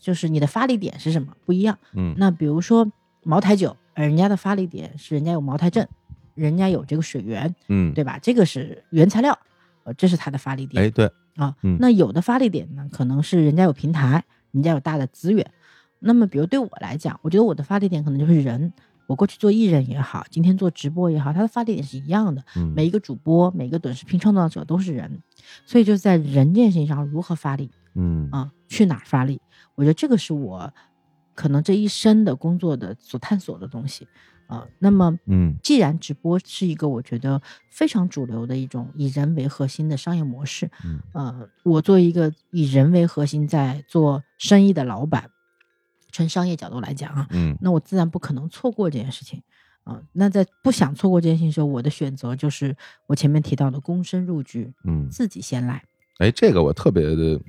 [0.00, 1.78] 就是你的发力点是什么不一样。
[1.92, 2.90] 嗯那比如说
[3.22, 5.86] 茅台酒，呃人家的发力点是人家有茅台镇，
[6.34, 8.18] 人家有这个水源，嗯，对吧？
[8.22, 9.38] 这个是原材料，
[9.84, 10.82] 呃，这是它的发力点。
[10.82, 11.04] 哎，对，
[11.36, 15.46] 啊嗯，那有的发力点呢，可能是人家有平台，人家有大的资源。
[15.98, 18.72] 那么，比如对我来讲，我觉得我的发力点可能就是人。
[19.10, 22.44] 我过去做艺人也好，今天做直播也好，它的发力点是一样的。
[22.54, 25.20] 嗯每一个主播，每一个短视频创造者都是人，
[25.66, 29.40] 所以就在人这件事情上如何发力嗯啊，去哪儿发力？
[29.74, 30.72] 我觉得这个是我
[31.34, 34.06] 可能这一生的工作的所探索的东西
[34.46, 45.30] 啊、那么，嗯既然直播是一个我觉得非常主流的一种以人为核心的商业模式，嗯呃，我作为一个以人为核心在做生意的老板，
[46.10, 49.42] 纯商业角度来讲啊，嗯那我自然不可能错过这件事情。
[49.82, 55.82] 啊、那在不想错过这件事情的时候，我的选择就是我前面提到的躬身入局，嗯，自己先来。
[56.18, 57.40] 哎，这个我特别的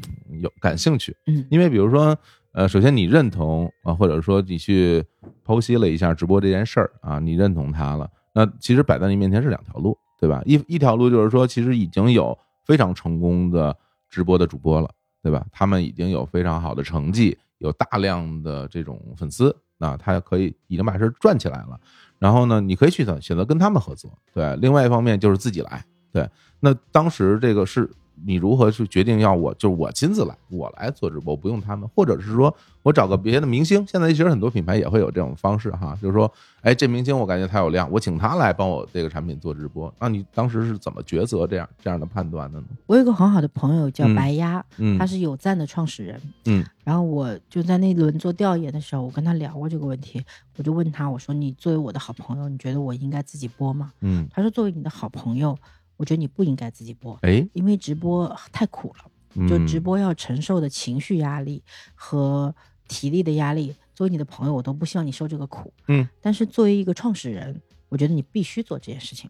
[0.42, 2.18] 有感兴趣，嗯因为比如说，
[2.54, 5.04] 呃，首先你认同啊，或者说你去
[5.46, 10.42] 剖析了一下直播这件事儿啊，你认同它了，那其实摆在你面前是两条路，对吧？
[10.46, 13.76] 一一条路就是说，其实已经有非常成功的
[14.10, 14.90] 直播的主播了，
[15.22, 15.46] 对吧？
[15.52, 21.80] 他们已经有非常好的成绩，有大量的这种粉丝，那他可以已经把事儿赚起来了。
[22.18, 24.56] 然后呢，你可以去选择跟他们合作，对。
[24.58, 26.30] 另外一方面就是自己来，对。
[26.60, 27.90] 那当时这个是
[28.26, 33.86] 你如何去决定要我就是我亲自来，我来做直播，不用他们，或者是说我找个别的明星。
[33.88, 36.32] 现在其实很多品牌也会有这种方式哈，就是说，
[36.62, 39.94] 哎，这明星我感觉他有量，我请他来帮我这个产品做直播。
[40.00, 42.68] 那你当时是怎么抉择这样这样的判断的呢？
[42.88, 46.22] 我有一个很好的朋友叫嗯白鸭，嗯，他是有赞的创始人。
[46.46, 50.20] 嗯然后我就在那轮做调研的时候，我跟他聊过这个问题，
[50.58, 53.92] 我就问他，我说你作为我的好朋友，你觉得我应该自己播吗？
[54.02, 55.56] 嗯，他说作为你的好朋友，
[56.02, 59.06] 我觉得你不应该自己播，哎，因为直播太苦了。
[59.36, 62.54] 嗯就直播要承受的情绪压力和
[62.88, 65.72] 体力的压力，作为你的朋友，我都不希望你受这个苦。
[65.88, 69.30] 嗯，但是作为一个创始人，我觉得你必须做这件事情，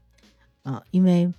[0.63, 1.31] 啊、因为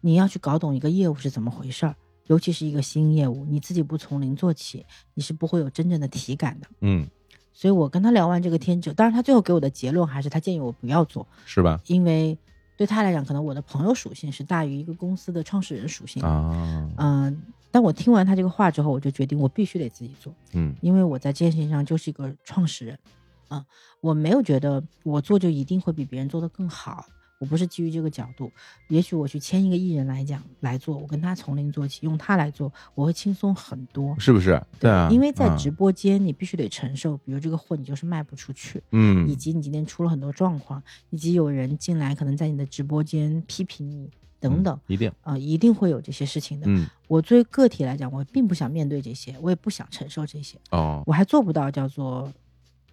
[0.00, 1.94] 你要去搞懂一个业务是怎么回事儿，
[2.26, 6.66] 尤其是一个新业务，你自己不从零做起，你是不会有真正的体感的。
[6.80, 7.06] 嗯，
[7.52, 11.80] 所以我跟他聊完这个天之后，当然他最后给我的结论还是他建议我不要做，是吧？
[11.86, 12.36] 因为
[12.82, 16.20] 对他来讲，可能我的朋友属性是大于一个公司的创始人属性。
[16.20, 22.98] 啊，嗯、但我听完他这个话之后，我就决定我必须得自己做，嗯因为我在这件事情上就是一个创始人，
[23.46, 23.64] 啊、
[24.00, 27.06] 我没有觉得我做就一定会比别人做得更好，
[27.42, 28.48] 我不是基于这个角度。
[28.86, 34.14] 也许我去签一个艺人来讲来做，我跟他从零做起，用他来做，我会轻松很多。
[34.20, 34.62] 是不是？
[34.78, 46.66] 对啊，因为在嗯直播间，你必须得承受，比如这个货你就是卖不出去，嗯以及你今天出了很多状况，以及有人进来可能在你的直播间批评你等等，一定，啊、一定会有这些事情的。
[46.68, 52.32] 嗯我作为个体来讲，我并不想面对这些，我也不想承受这些，哦，我还做不到叫做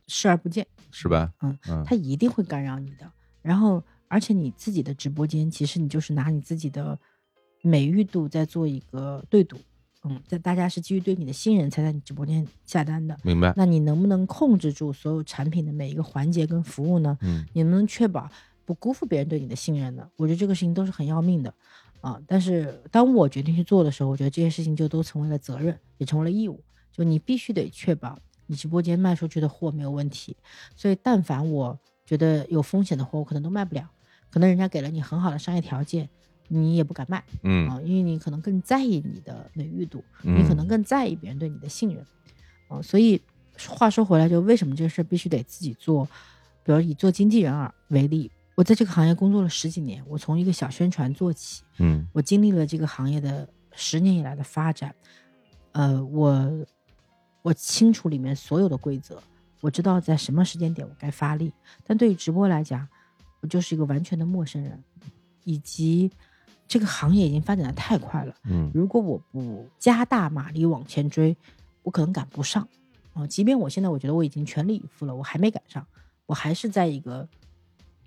[0.07, 1.31] 视而不见，是吧？
[1.41, 3.09] 嗯嗯，它一定会干扰你的。
[3.41, 6.99] 然后，而且你自己的直播间，其实你就是拿你自己的
[7.61, 9.57] 美誉度在做一个对赌，
[10.03, 13.17] 嗯，在大家是基于对你的信任才在你直播间下单的。
[13.23, 13.53] 明白。
[13.55, 17.17] 那你能不能控制住所有产品的每一个环节跟服务呢？
[17.21, 18.29] 嗯你能不能确保
[18.65, 20.09] 不辜负别人对你的信任呢？
[20.17, 21.53] 我觉得这个事情都是很要命的
[22.01, 22.21] 啊。
[22.27, 26.59] 但是当我决定去做的时候，我觉得这些事情就都成为了责任，也成为了义务。
[26.91, 28.17] 就你必须得确保
[28.47, 30.35] 你直播间卖出去的货没有问题。
[30.75, 33.87] 所以，但凡我觉得有风险的货，我可能都卖不了。
[34.29, 36.07] 可能人家给了你很好的商业条件，
[36.47, 42.05] 你也不敢卖嗯啊，因为你可能更在意你的美誉度，嗯你可能更在意别人对你的信任，
[42.67, 43.21] 啊，所以
[43.67, 46.05] 话说回来，就为什么这个事必须得自己做？
[46.63, 54.93] 比如以做经纪人而为例，我在这个行业工作了十几年，我从一个小宣传做起，嗯我经历了这个行业的十年以来的发展，
[55.71, 56.65] 呃，我
[57.41, 59.21] 我清楚里面所有的规则，
[59.61, 61.51] 我知道在什么时间点我该发力。
[61.85, 62.87] 但对于直播来讲，
[63.41, 64.83] 我就是一个完全的陌生人，
[65.43, 66.11] 以及
[66.67, 68.35] 这个行业已经发展的太快了。
[68.43, 71.35] 嗯如果我不加大马力往前追，
[71.83, 72.67] 我可能赶不上
[73.13, 75.85] 啊、即便我现在我觉得我已经全力以赴了，我还没赶上，
[76.25, 77.27] 我还是在一个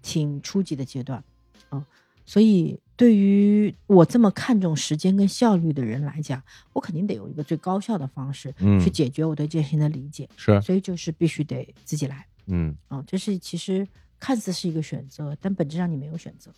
[0.01, 1.23] 挺初级的阶段
[1.69, 1.85] 啊、
[2.25, 6.43] 所以对于我这么看重时间跟效率的人来讲，
[6.73, 12.75] 我肯定得有一个最高效的方式嗯去解决我对这件事情的理解，是所以就是必须得自己来嗯。
[12.89, 13.87] 啊、这是其实
[14.23, 16.53] 看似是一个选择，但本质上你没有选择。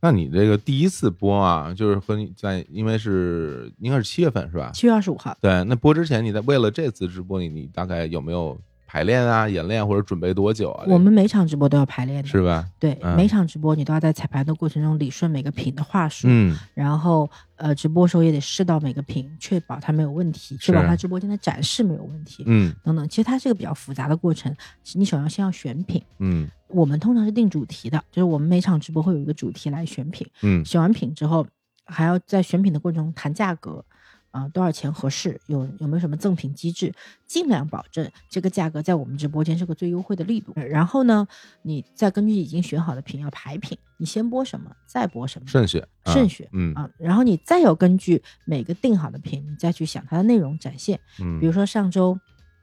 [0.00, 4.70] 那你这个第一次播啊，就是和你在，因为是应该是七月份是吧？
[4.72, 8.56] 七月二十五号，对，那播之前你在为了这次直播，你你大概有没有
[8.90, 10.84] 排练啊、演练或者准备多久啊？
[10.88, 12.66] 我们每场直播都要排练的，是吧？
[12.78, 23.06] 对，嗯每场直播你都要在彩排的过程中理顺每个品的话术，嗯然后呃，直播时候也得试到每个品，确保它没有问题，确保它直播间的展示没有问题，嗯等等。
[23.10, 24.56] 其实它是个比较复杂的过程，
[24.94, 26.02] 你首要先要选品。
[26.18, 31.46] 嗯我们通常是定主题的，就是我们每场直播会有一个主题来选品，嗯选完品之后，
[31.84, 33.84] 还要在选品的过程中谈价格，
[34.30, 36.92] 啊、多少钱合适，有有没有什么赠品机制，
[37.26, 40.52] 尽量保证这个价格在我们直播间是个最优惠的力度。
[40.54, 41.26] 然后呢，
[41.62, 51.00] 你再根据已经选好的品要排品，你先播什么，再播什么，慎选啊慎选嗯啊，然后你再有根据每个定好的品，你再去想它的内容展现。
[51.20, 52.18] 嗯，比如说上周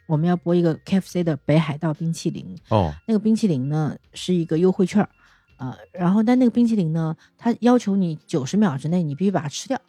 [0.07, 5.09] 我们要播一个 KFC 的北海道冰淇淋，哦，那个冰淇淋呢是一个优惠券儿，
[5.57, 9.81] 呃，然后但那个冰淇淋呢，它要求你九十秒之内你必须把它吃掉，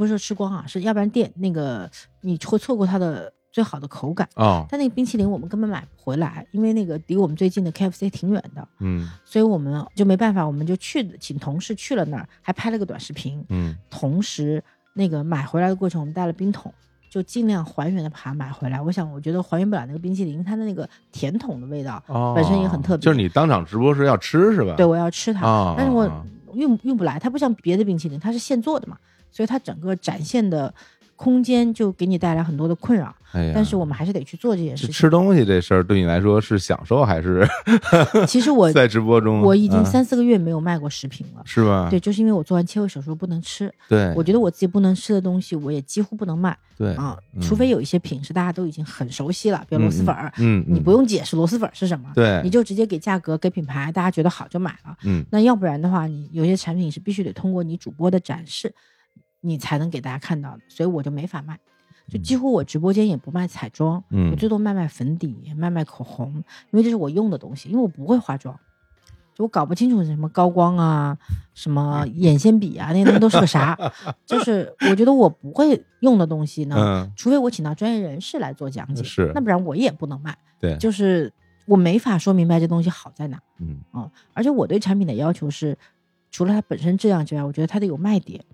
[0.00, 1.90] 不是说吃光啊，是要不然店那个
[2.22, 4.26] 你会错过它的最好的口感。
[4.34, 13.44] 哦，但那个冰淇淋我们根本买不回来，因为那个离我们最近的 KFC 挺远的，嗯所以我们就没办法，我们就去请同事去了那儿，还拍了个短视频。
[13.50, 16.72] 嗯同时，那个买回来的过程，我们带了冰桶，
[17.10, 18.80] 就尽量还原的把它买回来。
[18.80, 24.76] 我想，我觉得还原不了那个冰淇淋它的那个甜筒的味道，哦，本身也很特别就是你当场直播是要吃是吧？
[24.78, 26.24] 对我要吃它，啊，但是我啊
[26.54, 28.96] 运运不来，它不像别的冰淇淋，它是现做的嘛，
[29.30, 30.72] 所以它整个展现的
[31.16, 33.14] 空间就给你带来很多的困扰。
[33.32, 34.92] 哎，但是我们还是得去做这件事情。
[34.92, 37.46] 吃东西这事儿对你来说是享受还是
[38.26, 39.40] 其实我在直播中？
[39.42, 41.42] 我已经嗯三四个月没有卖过食品了。
[41.44, 41.86] 是吧？
[41.88, 54.96] 对，就是因为我做完切胃手术不能吃，对，我觉得我自己不能吃的东西，我也几乎不能卖对啊，嗯除非有一些品是大家都已经很熟悉了，比如螺蛳粉儿，嗯，嗯你不用解释螺蛳粉儿是什么，对，你就直接给价格、给品牌，大家觉得好就买了。
[55.04, 58.74] 嗯那要不然的话，你有些产品是必须得通过你主播的展示，
[59.40, 61.58] 你才能给大家看到的，所以我就没法卖。
[62.08, 66.34] 就几乎我直播间也不卖彩妆，嗯我最多卖卖粉底、卖卖口红，
[66.72, 68.58] 因为这是我用的东西，因为我不会化妆，
[69.32, 71.16] 就我搞不清楚什么高光啊、
[71.54, 73.78] 什么眼线笔啊，那些东西都是个啥。
[74.26, 80.36] 就是我觉得我不会用的东西呢，嗯，除非我请到专业人士来做讲解，是那不然我也不能卖。
[80.58, 81.32] 对，就是
[81.64, 83.38] 我没法说明白这东西好在哪。
[83.60, 85.78] 嗯嗯，而且我对产品的要求是，
[86.32, 88.44] 除了它本身质量之外，我觉得它得有卖点。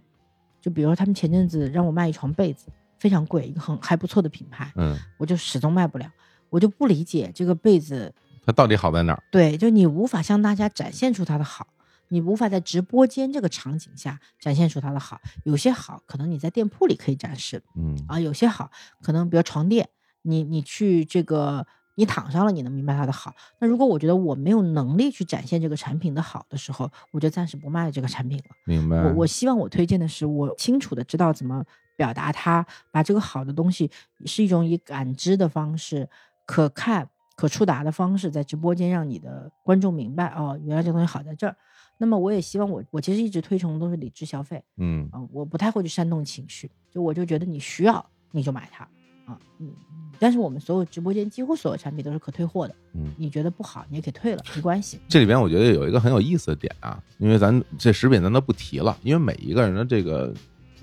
[0.66, 2.66] 就比如说他们前阵子让我卖一床被子，
[2.98, 6.10] 非常贵，一个很还不错的品牌，嗯，我就始终卖不了。
[6.50, 8.12] 我就不理解这个被子，
[8.44, 9.22] 它到底好在哪儿？
[9.30, 11.68] 对，就你无法向大家展现出它的好，
[12.08, 15.20] 你无法在直播间这个场景下展现出它的好。
[15.44, 19.88] 有些好，可能你在店铺里可以展示嗯啊；有些好，可能比如床垫，
[20.22, 21.64] 你你去这个
[21.96, 23.34] 你躺上了，你能明白它的好。
[23.58, 28.44] 那如果我觉得我没有能力去展现这个产品的好的时候，我就暂时不卖这个产品了。
[28.64, 29.02] 明白。
[29.02, 31.64] 我我希望我推荐的是，我清楚的知道怎么
[31.96, 33.90] 表达它，把这个好的东西
[34.26, 36.08] 是一种以感知的方式、
[36.44, 41.56] 可看、可触达的方式，在直播间让你的观众明白哦，原来这东西好在这儿。
[41.98, 48.86] 那么我也希望我我其实一直推崇的都是理智消费嗯啊、我不太会去煽动情绪，就我就觉得你需要你就买它
[49.26, 49.70] 啊，嗯。
[50.18, 54.98] 但是我们所有直播间几乎所有产品都是可退货的，嗯，你觉得不好你也可以退了，没关系。
[55.10, 60.32] 这里边我觉得有一个很有意思的点啊，因为咱这食品咱都不提了，因为每一个人的这个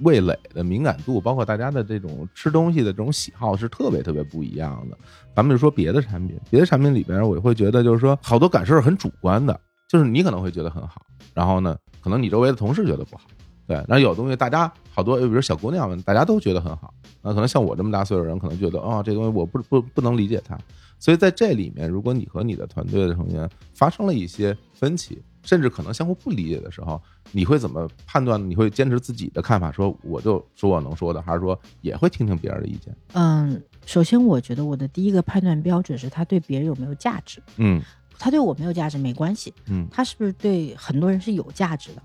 [0.01, 4.95] 味蕾的敏感度，包括大家的这种吃东西的这种喜好是特别特别不一样的。
[5.35, 13.23] 咱们就说别的产品，别的产品里边，我会觉得就是说好多感受是很主观的，就是你可能会觉得很好，然后呢，可能你周围的同事觉得不好。
[13.65, 20.57] 对，然后有东西大家好多，比如小姑娘们，大家都觉得很好，那可能像我这么大岁数的人，可能觉得哦，这东西我不不不能理解它，
[20.99, 27.01] 所以在这里面，如果你和你的团队的成员发生了一些分歧，甚至可能相互不理解的时候，
[27.31, 28.49] 你会怎么判断？
[28.49, 32.93] 你会坚持自己的看法，说我就说我能说的，还是说也会听听别人的意见？
[33.13, 37.41] 嗯，首先我觉得我的第一个判断标准是他对别人有没有价值。
[37.55, 37.81] 嗯
[38.19, 42.01] 他对我没有价值没关系，嗯他是不是对很多人是有价值的？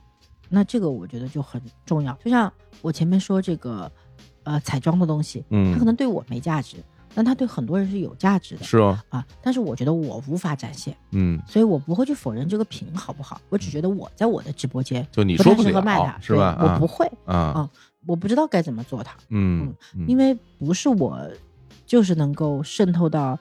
[0.49, 2.13] 那这个我觉得就很重要。
[2.25, 3.91] 就像我前面说这个，
[4.45, 6.77] 呃，彩妆的东西，嗯，它可能对我没价值，
[7.15, 9.25] 但它对很多人是有价值的是哦，啊。
[9.43, 13.41] 但是我觉得我无法展现，嗯，所以我不会去否认这个品好不好。
[13.49, 16.57] 我只觉得我在我的直播间就你说不了适合卖它，是吧？
[16.59, 17.69] 对我不会，啊，
[18.07, 19.17] 我不知道该怎么做它。
[19.29, 19.75] 嗯，
[20.07, 21.21] 因为不是我，
[21.85, 23.39] 就是能够渗透到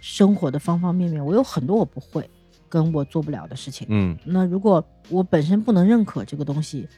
[0.00, 1.24] 生活的方方面面。
[1.24, 2.28] 我有很多我不会
[2.72, 3.86] 跟我做不了的事情。
[3.90, 6.88] 嗯那如果我本身不能认可这个东西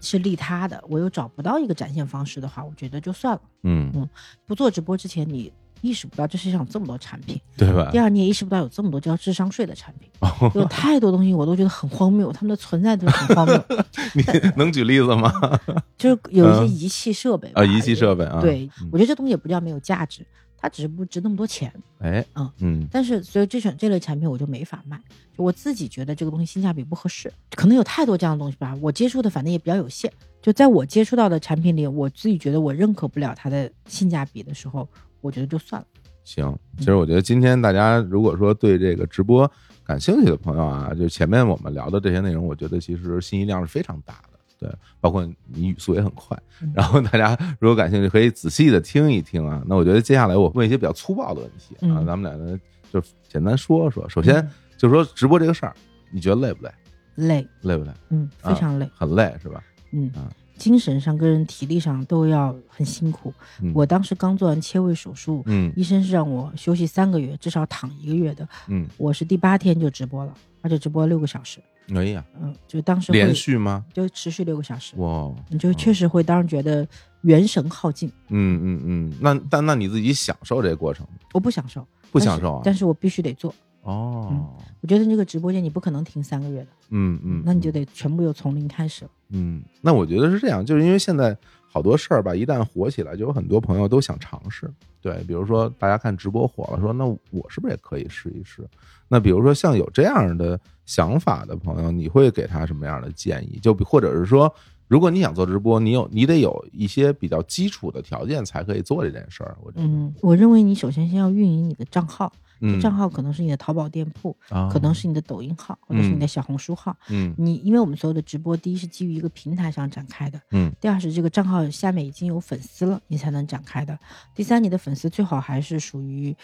[0.00, 3.40] 是利他的，我又找不到一个展现方式的话，我觉得就算了。
[3.64, 4.08] 嗯嗯，
[4.46, 5.52] 不做直播之前，你
[5.82, 7.98] 意识不到这世界上有这么多产品；对吧第？
[7.98, 10.08] 二，你也意识不到有这么多交智商税的产品。
[10.54, 13.62] 有太多东西我都觉得很荒谬，他们的存在都很荒谬。
[14.16, 14.22] 你
[14.56, 15.30] 能举例子吗？
[15.98, 20.24] 就是有一些嗯仪器设备吧啊，仪器设备啊，对嗯，我觉得这东西也不叫没有价值，
[20.64, 21.70] 它只是不值那么多钱。
[21.98, 24.98] 哎，嗯嗯但是所以这种这类产品我就没法卖，
[25.36, 30.10] 就我自己觉得这个东西性价比不合适，可能有太多这样的东西吧，我接触的反正也比较有限。
[30.40, 34.88] 就在我接触到的产品里，我自己觉得我认可不了它的性价比的时候，
[35.20, 35.86] 我觉得就算了。
[36.24, 39.50] 行，其实我觉得今天大家如果说对这个直播
[39.84, 44.33] 感兴趣的朋友啊，就前面我们聊的这些内容，我觉得其实信息量是非常大的。
[44.58, 49.62] 对，包括你语速也很快嗯，然后大家如果感兴趣，可以仔细的听一听啊。
[49.66, 52.58] 那我觉得接下来我问一些比较粗暴的问题啊，嗯咱们俩呢
[52.92, 54.08] 就简单说说。
[54.08, 55.74] 首先嗯就说直播这个事儿，
[56.10, 56.72] 你觉得累不累？
[57.16, 57.92] 累，累不累？
[58.10, 59.62] 嗯，非常累，很累是吧？
[59.92, 63.32] 嗯啊，精神上跟体力上都要很辛苦。
[63.60, 68.48] 嗯我当时刚做完切胃手术，嗯医生是让我休息三个月，至少躺一个月的。
[68.68, 71.60] 嗯，我是第八天就直播了，而且直播六个小时。
[71.94, 73.84] 哎呀，嗯，就当时连续吗？
[73.92, 76.86] 就持续六个小时，哇，你就确实会当时觉得
[77.22, 78.10] 元神耗尽。
[78.28, 82.62] 嗯嗯嗯，那但那你自己享受这个过程我不享受，不享受啊？
[82.64, 83.54] 但是我必须得做。
[83.82, 84.48] 哦，
[84.80, 89.10] 我觉得那个直播间你不可能停三个月的，嗯嗯，那你就得全部又从零开始了。
[89.28, 91.36] 嗯，那我觉得是这样，就是因为现在
[91.74, 94.70] 好多事儿吧，一旦火起来，就有很多朋友都想尝试。
[95.02, 98.64] 对，比如说大家看直播火了，说那我是不是也可以试一试？
[99.08, 103.58] 那比如说像有这样的想法的朋友，你会给他什么样的建议？
[103.60, 104.54] 就比或者是说，
[104.86, 109.56] 如果你想做直播，你有你得有一些比较基础的条件才可以做这件事儿。
[109.60, 116.96] 我，嗯，我认为你首先先要运营你的账号，嗯，账号可能是你的淘宝店铺，啊可能是你的抖音号，或者是你的小红书号。
[117.08, 123.98] 嗯你因为我们所有的直播，第一是基于一个平台上展开的，嗯第二是这个账号下面已经有粉丝了，你才能展开的。
[124.34, 126.34] 第三，你的粉丝最好还是属于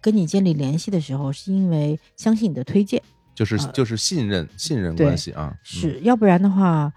[0.00, 3.02] 跟你建立联系的时候，是因为相信你的推荐，
[3.34, 6.92] 就是呃就是信任信任关系啊，嗯是要不然的话，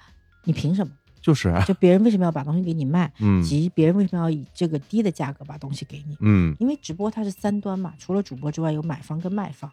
[0.45, 0.93] 你凭什么？
[1.21, 6.17] 就是啊， 就别人为什么要把东西给你卖，嗯及别人为什么要以这个低的价格把东西给你？
[6.21, 9.71] 嗯因为直播它是三端嘛，除了主播之外，有买方跟卖方。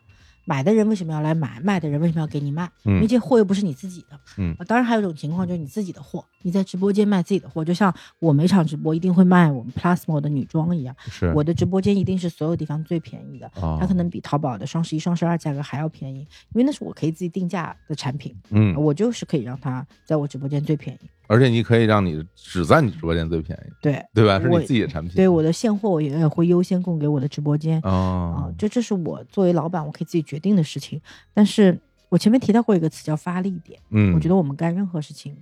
[0.49, 1.59] 买的人为什么要来买？
[1.59, 2.71] 卖的人为什么要给你卖？
[2.85, 4.17] 因为嗯这货又不是你自己的。
[4.39, 16.29] 嗯啊当然还有一种情况就是你自己的货，你在直播间卖自己的货，就像我每场直播一定会卖我们 Plusmo 的女装一样，是我的直播间一定是所有地方最便宜的，哦它可能比淘宝的双十一、双十二价格还要便宜，因
[16.61, 21.11] 为那是我可以自己定价的产品，嗯，我就是可以让它在我直播间最便宜。
[21.27, 24.41] 而且你可以让你只在你直播间最便宜，对对吧？
[24.41, 27.81] 是你自己的产品，对，我的现货我也会优先供给我的直播间。
[27.83, 31.01] 啊哦，，这这是我作为老板我可以自己决定的事情。
[31.35, 35.37] 但是我前面提到过一个词叫发力点，嗯，我觉得我们干任何事情，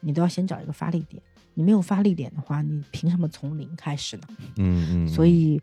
[0.00, 1.22] 你都要先找一个发力点。
[1.54, 4.22] 你没有发力点的话，你凭什么从零开始呢？
[4.56, 5.60] 嗯嗯，所以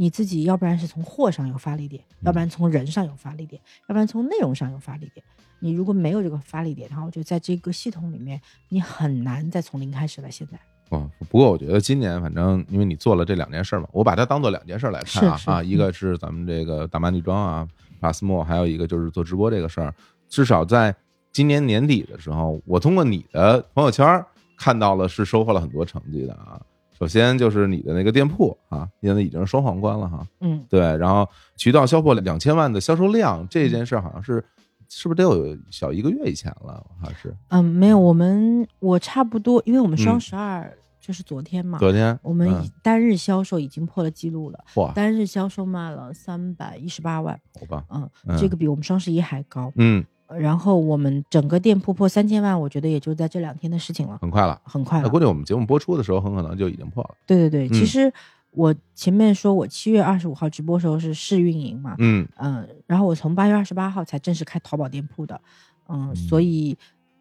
[0.00, 5.22] 你自己要不然是从货上有发力点，要不然从人上有发力点，要不然从内容上有发力点。
[5.58, 8.40] 你如果没有这个发力点，然后我觉得在这个系统里面，
[8.70, 10.30] 你很难再从零开始了。
[10.30, 17.68] 现在哦，不过我觉得今年反正因为你做了这两件事嘛，我把它当做两件事来看啊啊，一个是咱们这个大码女装啊
[18.00, 19.94] ，Plusmo，还有一个就是做直播这个事儿。
[20.30, 20.96] 至少在
[21.30, 24.26] 今年年底的时候，我通过你的朋友圈儿
[24.56, 26.58] 看到了是收获了很多成绩的啊。
[27.00, 31.26] 首先就是你的那个店铺啊，现在已经是双皇冠了哈，嗯，对，然后
[31.56, 34.44] 渠道销破两千万的销售量这件事儿好像是
[34.90, 36.84] 是不是得有小一个月以前了？
[37.02, 37.34] 还是？
[37.48, 40.20] 嗯，没有，我们我差不多，因为我们双嗯。
[40.20, 48.36] 十二就是昨天嘛，昨天我们单日销售已经破了记录了，嚯，单日销售卖了三百一十八万，好吧，嗯，嗯。
[48.38, 49.72] 这个比我们双十一还高。
[49.76, 50.04] 嗯，
[50.38, 54.60] 然后我们整个店铺破三千万，我觉得也就在这两天的事情了，很快了。
[54.64, 55.04] 很快了。
[55.04, 57.10] 那估计我们节目播出的时候，很可能就已经破了。
[57.26, 58.12] 对对对，嗯其实
[58.52, 65.40] 我前面说我七月二十五号直播时候是试运营嘛，嗯嗯，然后我从八月二十八号才正式开淘宝店铺的，
[65.88, 66.76] 嗯，所以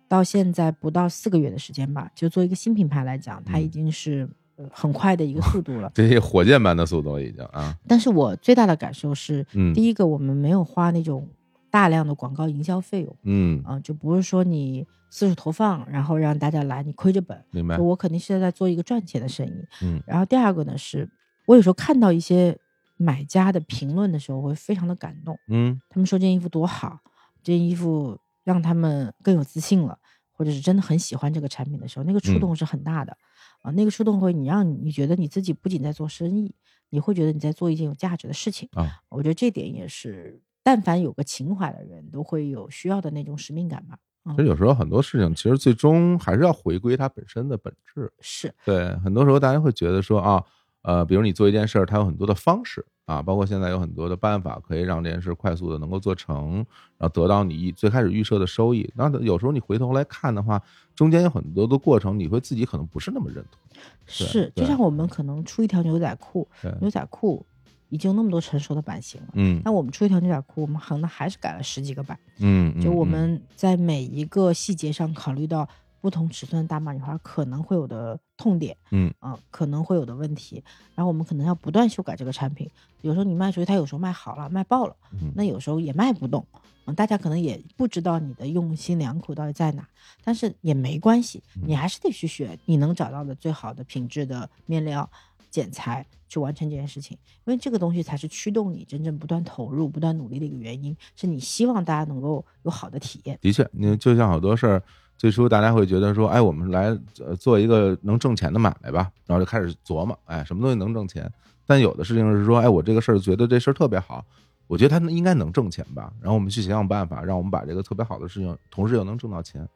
[0.08, 5.92] 到现在不到四个月的时间吧，就做一个新品牌来讲，它已嗯经是呃很快的一个速度了。
[5.96, 7.76] 这些火箭般的速度了已经啊。
[7.88, 11.28] 但是我最大的感受是，嗯第一个我们没有花那种
[11.70, 17.44] 大量的广告营销费用，嗯，啊、就不是说你四处投放，然后让大家来，你亏着本。
[17.52, 17.78] 明白。
[17.78, 19.68] 我肯定是在做一个赚钱的生意。
[19.82, 21.10] 嗯然后第二个呢，是
[21.46, 22.58] 我有时候看到一些
[22.98, 25.38] 买家的评论的时候，我会非常的感动。
[25.48, 27.00] 嗯他们说这件衣服多好，
[27.44, 29.98] 这件衣服让他们更有自信了，
[30.32, 33.16] 或者是真的很喜欢这个产品的时候，那个触嗯动是很大的。
[33.62, 36.56] 啊，那个触动会你让你觉得你自己不仅在做生意，
[36.92, 38.70] 你会觉得你在做一件有价值的事情。
[38.72, 43.98] 啊，我觉得这点也是，但凡有个情怀的人都会有需要的那种使命感吧。
[44.26, 48.12] 嗯其实有时候很多事情，其实最终还是要回归它本身的本质。
[48.20, 50.44] 是，对，很多时候大家会觉得说啊，
[50.84, 56.58] 呃，比如你做一件事儿，它有很多的方式啊，包括现在有很多的办法可以让这件事快速的能够做成，
[57.00, 58.88] 然后得到你最开始预设的收益。
[58.94, 60.62] 那有时候你回头来看的话，
[60.94, 63.60] 中间有很多的过程，你会自己可能不是那么认同。
[64.06, 67.44] 是，就像我们可能出一条牛仔裤，对，牛仔裤
[67.90, 72.18] 已经有那么多成熟的版型了，嗯但我们出一条牛仔裤，我们可能还是改了十几个版。
[72.38, 75.68] 嗯，嗯就我嗯们在每一个细节上考虑到
[76.02, 80.64] 不同尺寸的大码女孩可能会有的痛点，嗯啊、可能会有的问题，
[80.96, 82.70] 然后我们可能要不断修改这个产品。
[83.02, 86.46] 有时候你卖出去，它有时候卖好了，卖爆了，嗯那有时候也卖不动。
[86.86, 89.86] 嗯，大家可能也不知道你的用心良苦到底在哪，
[90.24, 95.10] 但是也没关系，嗯你还是得去选你能找到的最好的品质的面料、
[95.50, 103.38] 剪裁去完成这件事情，因为这个东西才是驱动你真正不断投入、不断努力的一个原因，是你希望大家能够有好的体验。
[103.42, 104.84] 的确，你就像好多事儿，
[105.18, 106.98] 最初大家会觉得说，哎，我们来
[107.40, 111.32] 做一个能挣钱的买卖吧，然后就开始琢磨，哎，什么东西能挣钱？
[111.66, 114.24] 但有的事情是说，哎，我这个事儿觉得这事儿特别好，
[114.68, 119.68] 我觉得它应该能挣钱吧，然后我们去想想办法，让我们把这个特别好的事情，同时又能挣到钱。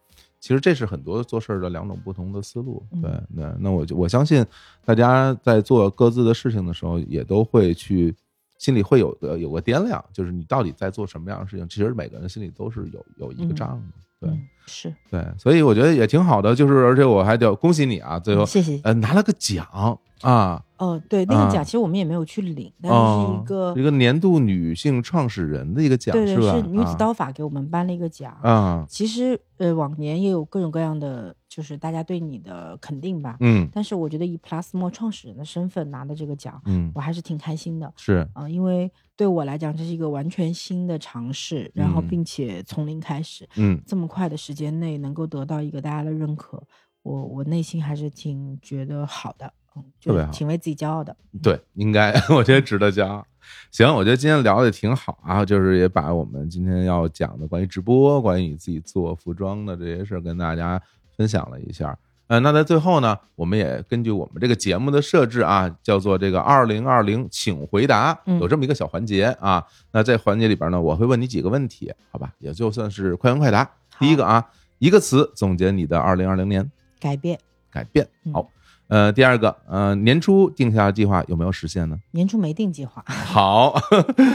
[0.44, 2.86] 其实这是很多做事儿的两种不同的思路。
[3.02, 4.46] 对，那那我就我相信
[4.84, 8.14] 大家在做各自的事情的时候，也都会去
[8.58, 11.66] 心里会有个有个掂量，就是你到底在做什么样的事情。
[11.70, 14.03] 其实每个人心里都是有有一个账的。
[14.28, 16.55] 对，是对，所以我觉得也挺好的。
[16.55, 19.67] 就是而且我还得恭喜你啊，最后谢谢呃拿了个奖
[20.21, 20.61] 啊。
[20.78, 22.97] 哦，对，那个奖其实我们也没有去领，但是
[23.34, 28.86] 一个一个年度女性创始人的一个奖，对对，是女子刀法给我们颁了一个奖啊。
[28.89, 33.38] 其实呃，往年也有各种各样的，就是大家对你的肯定吧。
[33.41, 33.70] 嗯。
[33.72, 37.93] 但是我觉得以 Plusmo 创始人的身份拿的这个奖，嗯，我还是挺开心的。
[37.95, 46.62] 是啊，因为对我来讲这是一个完全新的尝试，然后并且从零开始，嗯，这么快的时间内能够得到一个大家的认可，
[47.04, 49.54] 我我内心还是挺觉得好的。
[49.99, 51.16] 特别好，挺为自己骄傲的。
[51.41, 53.26] 对，应该， 我觉得值得骄傲。
[53.72, 60.80] 行，我觉得今天聊的挺好啊，就是也把我们今天要讲的关于直播、关于你自己做服装的这些事儿跟大家
[61.16, 61.97] 分享了一下。
[62.28, 69.64] 呃，那在最后呢，我们也根据我们这个节目的设置啊，叫做这个“二零二零，请回答”，有这么一个小环节啊。
[69.91, 72.32] 那在环节里边呢，我会问你几个问题，好吧？
[72.39, 73.70] 也就算是快问快答。
[73.99, 74.43] 第一个啊，
[74.80, 77.38] 一个词总结你的二零二零年，改变，
[77.70, 78.07] 改变。
[78.32, 78.49] 好。
[78.88, 81.97] 呃，第二个，呃，年初定下的计划有没有实现呢？
[82.11, 83.03] 年初没定计划。
[83.07, 83.74] 好，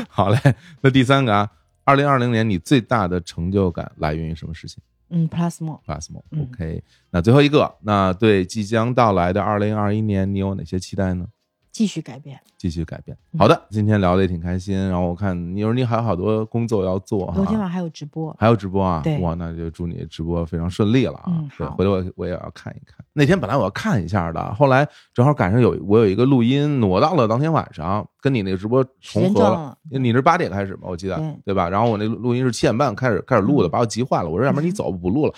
[0.09, 0.39] 好嘞。
[0.81, 1.49] 那第三个啊，
[1.85, 4.83] 二零二零年你最大的成就感来源于什么事情？
[5.11, 6.83] 嗯，Plus More，Plus More，OK。
[7.11, 11.27] 那最后一个，那对即将到来的二零二一年，你有哪些期待呢？
[11.71, 13.17] 继续改变，继续改变。
[13.39, 14.77] 好的，今天聊的也挺开心。
[14.89, 19.01] 然后我看你说你还有好多工作要做哈，昨天晚上还有直播，还有直播啊？
[19.05, 21.27] 对，哇，那就祝你直播非常顺利了啊！
[21.29, 22.97] 嗯，好，回头我我也要看一看。
[23.13, 28.05] 那天本来我要看一下的，后来正好赶上有我有一个录音挪到了当天晚上。
[28.21, 30.89] 跟你那个直播重合了，你是八点开始吧？
[30.89, 31.69] 我记得对吧？
[31.69, 34.29] 然后我那录音是七点半开始开始录的，把我急坏了。
[34.29, 35.35] 我说要不然你走不录了。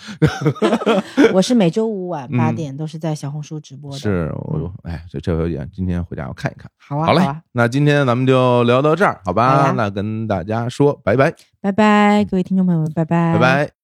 [1.33, 3.97] 我是每周五晚八点都是在小红书直播的。
[3.97, 6.69] 是，我哎，这这回点今天回家要看一看。
[6.77, 7.21] 好啊，好嘞。
[7.51, 9.73] 那今天咱们就聊到这儿，好吧？
[9.77, 13.71] 那跟大家说拜拜，拜拜，各位听众朋友们，拜拜，拜拜。